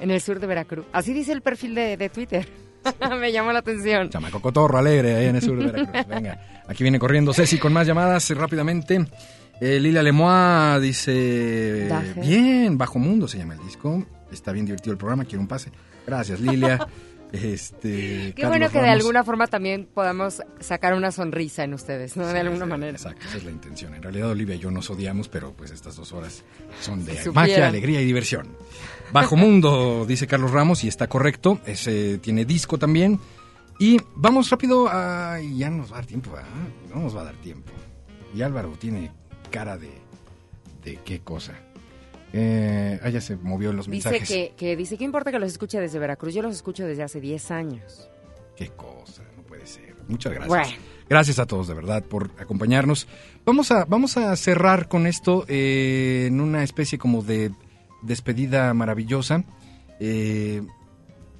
En 0.00 0.10
el 0.10 0.20
sur 0.20 0.38
de 0.38 0.46
Veracruz. 0.46 0.86
Así 0.92 1.12
dice 1.12 1.32
el 1.32 1.42
perfil 1.42 1.74
de, 1.74 1.96
de 1.96 2.08
Twitter. 2.08 2.48
Me 3.20 3.32
llamó 3.32 3.52
la 3.52 3.58
atención. 3.60 4.10
Chamaco 4.10 4.40
Cotorro, 4.40 4.78
alegre, 4.78 5.16
ahí 5.16 5.26
en 5.26 5.36
el 5.36 5.42
sur 5.42 5.58
de 5.58 5.66
Veracruz. 5.72 6.06
Venga, 6.08 6.62
aquí 6.68 6.84
viene 6.84 6.98
corriendo 6.98 7.32
Ceci 7.32 7.58
con 7.58 7.72
más 7.72 7.86
llamadas 7.86 8.30
eh, 8.30 8.34
rápidamente. 8.34 9.04
Eh, 9.60 9.80
Lilia 9.80 10.02
Lemois 10.02 10.80
dice, 10.80 11.86
Daje. 11.88 12.20
bien, 12.20 12.78
Bajo 12.78 12.98
Mundo 12.98 13.26
se 13.26 13.38
llama 13.38 13.54
el 13.54 13.60
disco. 13.60 14.04
Está 14.30 14.52
bien 14.52 14.66
divertido 14.66 14.92
el 14.92 14.98
programa, 14.98 15.24
quiero 15.24 15.40
un 15.40 15.48
pase. 15.48 15.70
Gracias, 16.06 16.40
Lilia. 16.40 16.78
este, 17.32 18.32
Qué 18.34 18.42
Carlos 18.42 18.58
bueno 18.58 18.72
que 18.72 18.80
de 18.80 18.88
alguna 18.88 19.22
forma 19.24 19.46
también 19.46 19.86
podamos 19.92 20.42
sacar 20.60 20.94
una 20.94 21.12
sonrisa 21.12 21.64
en 21.64 21.74
ustedes, 21.74 22.16
¿no? 22.16 22.26
De 22.26 22.40
alguna 22.40 22.64
sí, 22.64 22.70
manera. 22.70 22.92
Exacto, 22.92 23.26
esa 23.26 23.36
es 23.36 23.44
la 23.44 23.50
intención. 23.50 23.94
En 23.94 24.02
realidad, 24.02 24.30
Olivia 24.30 24.54
y 24.54 24.58
yo 24.58 24.70
nos 24.70 24.88
odiamos, 24.90 25.28
pero 25.28 25.52
pues 25.52 25.70
estas 25.70 25.96
dos 25.96 26.12
horas 26.12 26.44
son 26.80 27.04
de 27.04 27.16
Si 27.16 27.30
magia, 27.30 27.68
alegría 27.68 28.00
y 28.00 28.06
diversión. 28.06 28.48
Bajo 29.12 29.36
Mundo, 29.36 30.04
dice 30.08 30.26
Carlos 30.26 30.50
Ramos, 30.50 30.84
y 30.84 30.88
está 30.88 31.06
correcto. 31.06 31.60
Ese 31.66 32.18
tiene 32.18 32.44
disco 32.44 32.78
también. 32.78 33.20
Y 33.78 33.98
vamos 34.16 34.50
rápido 34.50 34.88
a... 34.88 35.38
Ya 35.40 35.70
nos 35.70 35.92
va 35.92 35.96
a 35.96 36.00
dar 36.00 36.06
tiempo, 36.06 36.32
¿verdad? 36.32 36.48
No 36.92 37.00
nos 37.00 37.16
va 37.16 37.20
a 37.20 37.24
dar 37.24 37.36
tiempo. 37.36 37.70
Y 38.34 38.42
Álvaro 38.42 38.70
tiene 38.78 39.12
cara 39.50 39.78
de... 39.78 39.90
¿De 40.82 40.98
qué 41.04 41.20
cosa? 41.20 41.54
Eh, 42.32 43.00
ah, 43.02 43.08
ya 43.08 43.20
se 43.20 43.36
movió 43.36 43.70
en 43.70 43.76
los 43.76 43.90
Dice 43.90 44.10
mensajes. 44.10 44.28
que, 44.28 44.54
que 44.56 44.76
dice, 44.76 44.98
¿qué 44.98 45.04
importa 45.04 45.30
que 45.30 45.38
los 45.38 45.50
escuche 45.50 45.80
desde 45.80 45.98
Veracruz? 45.98 46.34
Yo 46.34 46.42
los 46.42 46.54
escucho 46.54 46.86
desde 46.86 47.02
hace 47.02 47.20
10 47.20 47.50
años. 47.50 48.08
Qué 48.56 48.68
cosa, 48.70 49.22
no 49.36 49.42
puede 49.44 49.66
ser. 49.66 49.94
Muchas 50.08 50.32
gracias. 50.32 50.48
Bueno. 50.48 50.82
Gracias 51.08 51.38
a 51.38 51.46
todos, 51.46 51.68
de 51.68 51.74
verdad, 51.74 52.04
por 52.04 52.30
acompañarnos. 52.38 53.06
Vamos 53.46 53.70
a, 53.70 53.86
vamos 53.86 54.18
a 54.18 54.36
cerrar 54.36 54.88
con 54.88 55.06
esto 55.06 55.46
eh, 55.48 56.26
en 56.28 56.40
una 56.40 56.62
especie 56.62 56.98
como 56.98 57.22
de 57.22 57.50
despedida 58.02 58.74
maravillosa. 58.74 59.42
Eh, 60.00 60.62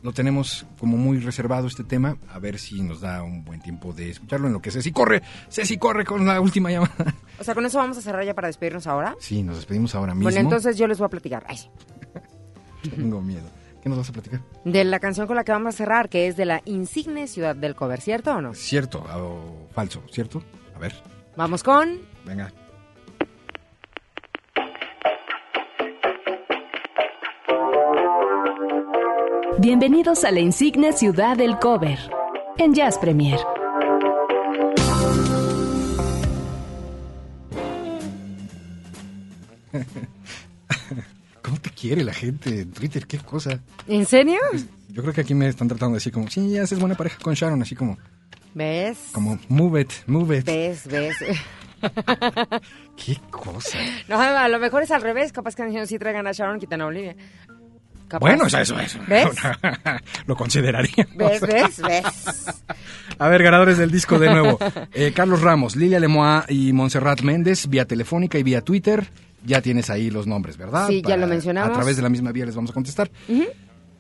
lo 0.03 0.13
tenemos 0.13 0.65
como 0.79 0.97
muy 0.97 1.19
reservado 1.19 1.67
este 1.67 1.85
tema, 1.85 2.17
a 2.33 2.39
ver 2.39 2.59
si 2.59 2.81
nos 2.83 3.01
da 3.01 3.23
un 3.23 3.45
buen 3.45 3.61
tiempo 3.61 3.93
de 3.93 4.11
escucharlo 4.11 4.47
en 4.47 4.53
lo 4.55 4.63
que 4.63 4.71
Ceci 4.71 4.93
corre, 4.93 5.23
Ceci 5.51 5.77
corre 5.77 6.05
con 6.05 6.25
la 6.25 6.41
última 6.41 6.71
llamada. 6.71 7.15
O 7.41 7.45
sea, 7.45 7.55
con 7.55 7.65
eso 7.65 7.79
vamos 7.79 7.97
a 7.99 8.03
cerrar 8.03 8.25
ya 8.25 8.35
para 8.35 8.49
despedirnos 8.49 8.87
ahora. 8.87 9.17
Sí, 9.21 9.43
nos 9.43 9.57
despedimos 9.57 9.95
ahora 9.95 10.15
mismo. 10.15 10.25
Bueno, 10.25 10.41
entonces 10.41 10.77
yo 10.77 10.87
les 10.87 10.99
voy 10.99 11.07
a 11.07 11.11
platicar. 11.11 11.45
Ay. 11.47 11.59
Tengo 12.97 13.21
miedo. 13.21 13.49
¿Qué 13.83 13.89
nos 13.89 13.99
vas 13.99 14.11
a 14.11 14.13
platicar? 14.13 14.41
De 14.65 14.85
la 14.85 14.99
canción 14.99 15.27
con 15.27 15.37
la 15.37 15.45
que 15.45 15.53
vamos 15.53 15.75
a 15.75 15.79
cerrar, 15.79 16.09
que 16.09 16.27
es 16.27 16.37
de 16.37 16.45
la 16.45 16.63
insigne 16.65 17.29
ciudad 17.29 17.55
del 17.55 17.77
cover, 17.77 18.01
¿cierto 18.01 18.35
o 18.35 18.41
no? 18.41 18.55
Cierto 18.55 19.05
o 19.15 19.69
falso, 19.73 20.03
¿cierto? 20.11 20.43
A 20.75 20.79
ver, 20.79 20.95
Vamos 21.37 21.63
con... 21.63 22.01
venga. 22.25 22.53
Bienvenidos 29.59 30.25
a 30.25 30.33
la 30.33 30.41
insigne 30.41 30.93
ciudad 30.93 31.37
del 31.37 31.59
cover 31.59 31.99
en 32.59 32.75
Jazz 32.75 32.99
Premier. 32.99 33.39
¿Cómo 41.43 41.59
te 41.61 41.71
quiere 41.71 42.05
la 42.05 42.13
gente 42.13 42.61
en 42.61 42.73
Twitter? 42.73 43.07
¿Qué 43.07 43.19
cosa? 43.19 43.61
¿En 43.87 44.05
serio? 44.05 44.39
Yo 44.89 45.03
creo 45.03 45.15
que 45.15 45.21
aquí 45.23 45.35
me 45.35 45.49
están 45.49 45.69
tratando 45.69 45.95
de 45.95 45.99
decir 45.99 46.13
como, 46.13 46.29
sí, 46.29 46.59
haces 46.59 46.79
buena 46.79 46.95
pareja 46.95 47.19
con 47.23 47.35
Sharon, 47.35 47.63
así 47.63 47.75
como, 47.75 47.97
¿Ves? 48.55 48.99
como, 49.13 49.39
move 49.49 49.83
it, 49.83 49.93
move 50.07 50.39
it. 50.39 50.45
¿Ves? 50.45 50.87
¿Ves? 50.87 51.17
¿Qué 52.97 53.17
cosa? 53.31 53.79
No, 54.09 54.21
a 54.21 54.49
lo 54.49 54.59
mejor 54.59 54.83
es 54.83 54.91
al 54.91 55.03
revés. 55.03 55.33
Capaz 55.33 55.55
que 55.55 55.65
no 55.65 55.87
sí 55.87 55.99
traigan 55.99 56.27
a 56.27 56.33
Sharon, 56.33 56.59
quitan 56.59 56.81
a 56.81 56.87
Olivia. 56.87 57.15
Capaz. 58.09 58.27
Bueno, 58.27 58.47
eso, 58.47 58.59
eso, 58.59 58.79
eso. 58.79 58.99
¿Ves? 59.07 59.29
Lo 60.27 60.35
consideraríamos. 60.35 61.15
¿Ves? 61.15 61.41
¿Ves? 61.43 61.83
¿Ves? 61.83 62.65
A 63.19 63.29
ver, 63.29 63.43
ganadores 63.43 63.77
del 63.77 63.91
disco 63.91 64.19
de 64.19 64.31
nuevo. 64.31 64.59
Eh, 64.93 65.13
Carlos 65.15 65.43
Ramos, 65.43 65.77
Lilia 65.77 66.01
Lemoa 66.01 66.47
y 66.49 66.73
Montserrat 66.73 67.21
Méndez, 67.21 67.69
vía 67.69 67.85
telefónica 67.85 68.39
y 68.39 68.43
vía 68.43 68.63
Twitter. 68.63 69.07
Ya 69.45 69.63
tienes 69.63 69.89
ahí 69.91 70.11
los 70.11 70.27
nombres, 70.27 70.57
¿verdad? 70.57 70.89
Sí, 70.89 71.03
ya 71.07 71.17
lo 71.17 71.27
mencionamos. 71.27 71.71
A 71.71 71.75
través 71.75 71.97
de 71.97 72.03
la 72.03 72.09
misma 72.09 72.33
vía 72.33 72.45
les 72.47 72.55
vamos 72.55 72.71
a 72.71 72.75
contestar. 72.75 73.11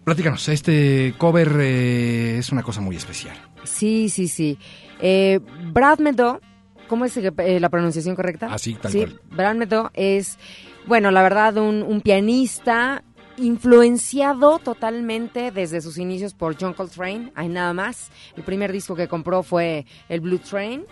Platícanos, 0.05 0.49
este 0.49 1.14
cover 1.18 1.57
eh, 1.61 2.39
es 2.39 2.51
una 2.51 2.62
cosa 2.62 2.80
muy 2.80 2.97
especial. 2.97 3.36
Sí, 3.64 4.09
sí, 4.09 4.26
sí. 4.26 4.59
Eh, 5.01 5.39
Brad 5.72 5.99
Meadow, 5.99 6.41
¿cómo 6.89 7.05
es 7.05 7.16
eh, 7.16 7.61
la 7.61 7.68
pronunciación 7.68 8.16
correcta? 8.16 8.53
Así, 8.53 8.74
tal 8.74 8.91
sí, 8.91 9.01
cual. 9.01 9.20
Brad 9.30 9.55
Meadow 9.57 9.91
es, 9.95 10.39
bueno, 10.86 11.11
la 11.11 11.22
verdad, 11.22 11.59
un, 11.59 11.82
un 11.82 12.01
pianista 12.01 13.05
influenciado 13.36 14.59
totalmente 14.59 15.51
desde 15.51 15.80
sus 15.80 15.99
inicios 15.99 16.34
por 16.34 16.57
John 16.61 16.74
Coltrane, 16.74 17.32
hay 17.34 17.49
nada 17.49 17.72
más. 17.72 18.11
El 18.36 18.43
primer 18.43 18.72
disco 18.72 18.95
que 18.95 19.09
compró 19.09 19.43
fue 19.43 19.86
el 20.09 20.20
Blue 20.20 20.39
Train 20.39 20.84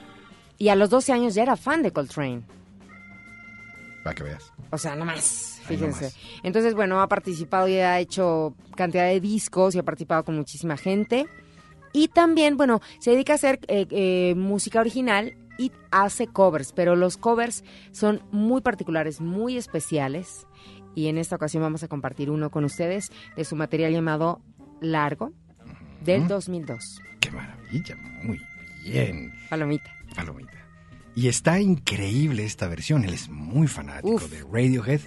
y 0.58 0.68
a 0.68 0.76
los 0.76 0.90
12 0.90 1.12
años 1.12 1.34
ya 1.34 1.42
era 1.42 1.56
fan 1.56 1.82
de 1.82 1.90
Coltrane. 1.90 2.42
Para 4.06 4.14
que 4.14 4.22
veas. 4.22 4.52
O 4.70 4.78
sea, 4.78 4.92
nada 4.92 5.04
más, 5.06 5.58
Ahí 5.62 5.76
fíjense. 5.76 6.00
nomás. 6.04 6.16
Entonces, 6.44 6.74
bueno, 6.74 7.00
ha 7.00 7.08
participado 7.08 7.66
y 7.66 7.74
ha 7.74 7.98
hecho 7.98 8.54
cantidad 8.76 9.08
de 9.08 9.20
discos 9.20 9.74
y 9.74 9.80
ha 9.80 9.82
participado 9.82 10.22
con 10.22 10.36
muchísima 10.36 10.76
gente. 10.76 11.26
Y 11.92 12.06
también, 12.06 12.56
bueno, 12.56 12.80
se 13.00 13.10
dedica 13.10 13.32
a 13.32 13.34
hacer 13.34 13.58
eh, 13.66 13.84
eh, 13.90 14.34
música 14.36 14.78
original 14.78 15.36
y 15.58 15.72
hace 15.90 16.28
covers, 16.28 16.72
pero 16.72 16.94
los 16.94 17.16
covers 17.16 17.64
son 17.90 18.22
muy 18.30 18.60
particulares, 18.60 19.20
muy 19.20 19.56
especiales. 19.56 20.46
Y 20.94 21.08
en 21.08 21.18
esta 21.18 21.34
ocasión 21.34 21.64
vamos 21.64 21.82
a 21.82 21.88
compartir 21.88 22.30
uno 22.30 22.48
con 22.50 22.64
ustedes 22.64 23.10
de 23.36 23.44
su 23.44 23.56
material 23.56 23.92
llamado 23.92 24.40
Largo 24.80 25.32
del 26.04 26.28
2002. 26.28 27.00
Qué 27.18 27.32
maravilla, 27.32 27.96
muy 28.22 28.40
bien. 28.84 29.32
Palomita. 29.50 29.90
Palomita. 30.14 30.52
Y 31.16 31.28
está 31.28 31.60
increíble 31.60 32.44
esta 32.44 32.68
versión. 32.68 33.02
Él 33.02 33.14
es 33.14 33.30
muy 33.30 33.68
fanático 33.68 34.16
Uf. 34.16 34.30
de 34.30 34.42
Radiohead. 34.42 35.00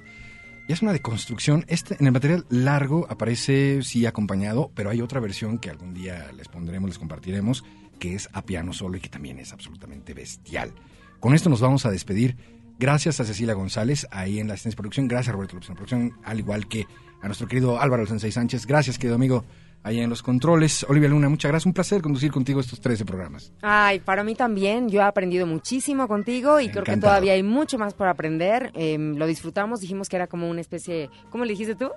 Y 0.68 0.74
es 0.74 0.82
una 0.82 0.92
deconstrucción. 0.92 1.66
Este, 1.68 1.98
en 2.00 2.08
el 2.08 2.12
material 2.12 2.48
largo 2.50 3.06
aparece, 3.10 3.82
sí, 3.84 4.08
acompañado, 4.08 4.72
pero 4.74 4.90
hay 4.90 5.02
otra 5.02 5.20
versión 5.20 5.60
que 5.60 5.70
algún 5.70 5.94
día 5.94 6.32
les 6.36 6.48
pondremos, 6.48 6.90
les 6.90 6.98
compartiremos, 6.98 7.64
que 8.00 8.16
es 8.16 8.28
a 8.34 8.44
piano 8.44 8.74
solo 8.74 8.98
y 8.98 9.02
que 9.02 9.10
también 9.10 9.38
es 9.38 9.54
absolutamente 9.54 10.16
bestial. 10.16 10.74
Con 11.20 11.36
esto 11.36 11.48
nos 11.48 11.62
vamos 11.62 11.86
a 11.86 11.92
despedir. 11.92 12.38
Gracias 12.80 13.20
a 13.20 13.26
Cecilia 13.26 13.54
González, 13.54 14.08
ahí 14.10 14.40
en 14.40 14.48
la 14.48 14.56
asistencia 14.56 14.78
de 14.78 14.82
producción. 14.82 15.08
Gracias 15.08 15.30
a 15.30 15.34
Roberto 15.34 15.56
López 15.56 15.70
en 15.70 15.74
la 15.74 15.78
producción, 15.78 16.20
al 16.24 16.40
igual 16.40 16.68
que 16.68 16.88
a 17.22 17.28
nuestro 17.28 17.48
querido 17.48 17.80
Álvaro 17.80 18.08
Sensei 18.08 18.32
Sánchez. 18.32 18.66
Gracias, 18.66 18.98
querido 18.98 19.16
amigo, 19.16 19.46
ahí 19.84 20.00
en 20.00 20.10
los 20.10 20.22
controles. 20.24 20.86
Olivia 20.90 21.10
Luna, 21.10 21.30
muchas 21.30 21.50
gracias. 21.50 21.66
Un 21.66 21.74
placer 21.74 22.02
conducir 22.02 22.32
contigo 22.32 22.60
estos 22.60 22.80
13 22.82 23.06
programas. 23.06 23.52
Ay, 23.62 24.00
para 24.00 24.24
mí 24.24 24.36
también. 24.36 24.90
Yo 24.90 25.02
he 25.02 25.04
aprendido 25.04 25.46
muchísimo 25.48 26.08
contigo 26.08 26.60
y 26.60 26.70
creo 26.70 26.84
que 26.84 26.92
Encantado. 26.92 27.12
todavía 27.14 27.34
hay 27.34 27.44
mucho 27.44 27.78
más 27.78 27.94
por 27.94 28.08
aprender. 28.08 28.72
Eh, 28.76 28.98
lo 28.98 29.26
disfrutamos. 29.28 29.82
Dijimos 29.82 30.10
que 30.10 30.16
era 30.16 30.28
como 30.28 30.50
una 30.50 30.62
especie. 30.62 31.10
¿Cómo 31.30 31.46
le 31.46 31.52
dijiste 31.52 31.76
tú? 31.76 31.90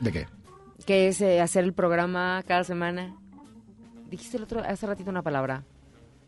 ¿De 0.00 0.12
qué? 0.12 0.26
Que 0.86 1.08
es 1.08 1.20
eh, 1.20 1.40
hacer 1.40 1.64
el 1.64 1.72
programa 1.72 2.42
cada 2.46 2.64
semana. 2.64 3.14
Dijiste 4.10 4.36
el 4.36 4.44
otro 4.44 4.60
hace 4.60 4.86
ratito 4.86 5.10
una 5.10 5.22
palabra. 5.22 5.64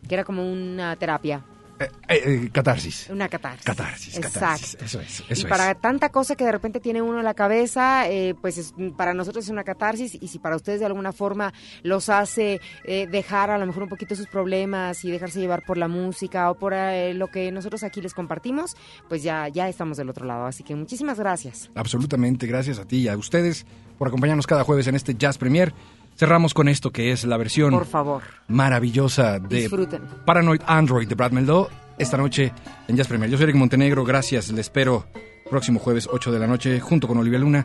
Que 0.09 0.15
era 0.15 0.25
como 0.25 0.51
una 0.51 0.97
terapia, 0.97 1.45
Eh, 1.81 1.89
eh, 2.09 2.23
eh, 2.45 2.51
catarsis. 2.53 3.09
una 3.11 3.29
catarsis. 3.29 3.65
Catarsis, 3.65 4.17
Exacto. 4.17 4.39
catarsis. 4.41 4.75
Eso 4.83 5.01
es, 5.01 5.25
eso 5.29 5.47
y 5.47 5.51
para 5.51 5.75
tanta 5.75 6.11
cosa 6.11 6.37
que 6.37 6.45
de 6.45 6.53
repente 6.53 6.79
tiene 6.79 7.01
uno 7.03 7.19
en 7.19 7.25
la 7.25 7.35
cabeza, 7.35 8.09
eh, 8.09 8.35
pues 8.41 8.59
es- 8.59 8.75
para 8.97 9.15
nosotros 9.15 9.45
es 9.45 9.51
una 9.51 9.65
catarsis 9.65 10.17
y 10.21 10.29
si 10.29 10.39
para 10.39 10.57
ustedes 10.57 10.81
de 10.81 10.87
alguna 10.87 11.13
forma 11.13 11.53
los 11.83 12.09
hace 12.11 12.61
dejar 12.85 13.51
a 13.51 13.59
lo 13.59 13.67
mejor 13.67 13.85
un 13.85 13.89
poquito 13.89 14.15
sus 14.15 14.27
problemas 14.27 15.05
y 15.05 15.11
dejarse 15.11 15.41
llevar 15.41 15.65
por 15.65 15.79
la 15.79 15.89
música 15.89 16.51
o 16.51 16.55
por 16.55 16.75
lo 17.15 17.29
que 17.29 17.51
nosotros 17.51 17.83
aquí 17.83 18.01
les 18.01 18.15
compartimos, 18.15 18.77
pues 19.09 19.23
ya, 19.23 19.49
ya 19.49 19.69
estamos 19.69 19.97
del 19.97 20.11
otro 20.11 20.27
lado. 20.27 20.47
Así 20.47 20.63
que 20.63 20.75
muchísimas 20.77 21.19
gracias. 21.19 21.71
Absolutamente, 21.75 22.47
gracias 22.47 22.79
a 22.79 22.85
ti 22.87 22.99
y 22.99 23.09
a 23.09 23.17
ustedes 23.17 23.65
por 23.99 24.09
acompañarnos 24.09 24.47
cada 24.47 24.65
jueves 24.65 24.87
en 24.87 24.95
este 24.97 25.15
Jazz 25.15 25.39
Premier. 25.39 25.73
Cerramos 26.21 26.53
con 26.53 26.69
esto 26.69 26.91
que 26.93 27.13
es 27.13 27.25
la 27.25 27.39
versión 27.39 27.71
Por 27.71 27.87
favor, 27.87 28.21
maravillosa 28.47 29.39
de 29.39 29.61
Disfruten. 29.63 30.03
Paranoid 30.27 30.61
Android 30.67 31.09
de 31.09 31.15
Brad 31.15 31.31
Meldó 31.33 31.71
esta 31.97 32.19
noche 32.19 32.53
en 32.89 32.95
Jazz 32.95 33.09
Premier. 33.09 33.31
Yo 33.31 33.39
soy 33.39 33.45
Eric 33.45 33.57
Montenegro, 33.57 34.05
gracias, 34.05 34.51
le 34.51 34.61
espero 34.61 35.07
próximo 35.49 35.81
jueves 35.81 36.07
8 36.13 36.31
de 36.31 36.39
la 36.39 36.47
noche 36.47 36.79
junto 36.79 37.09
con 37.09 37.17
Olivia 37.17 37.39
Luna, 37.39 37.65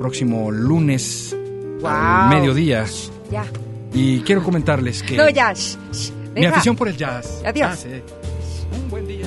próximo 0.00 0.50
lunes 0.50 1.32
al 1.84 2.30
Wow. 2.30 2.40
mediodía. 2.40 2.86
ya. 3.30 3.44
Y 3.94 4.18
quiero 4.22 4.42
comentarles 4.42 5.04
que 5.04 5.16
No, 5.16 5.28
ya. 5.30 5.52
shh, 5.52 5.76
shh, 5.92 6.10
mi 6.34 6.44
afición 6.44 6.74
por 6.74 6.88
el 6.88 6.96
jazz. 6.96 7.40
Adiós. 7.46 7.70
Ah, 7.70 7.76
sí. 7.76 8.02
Un 8.82 8.90
buen 8.90 9.06
día. 9.06 9.26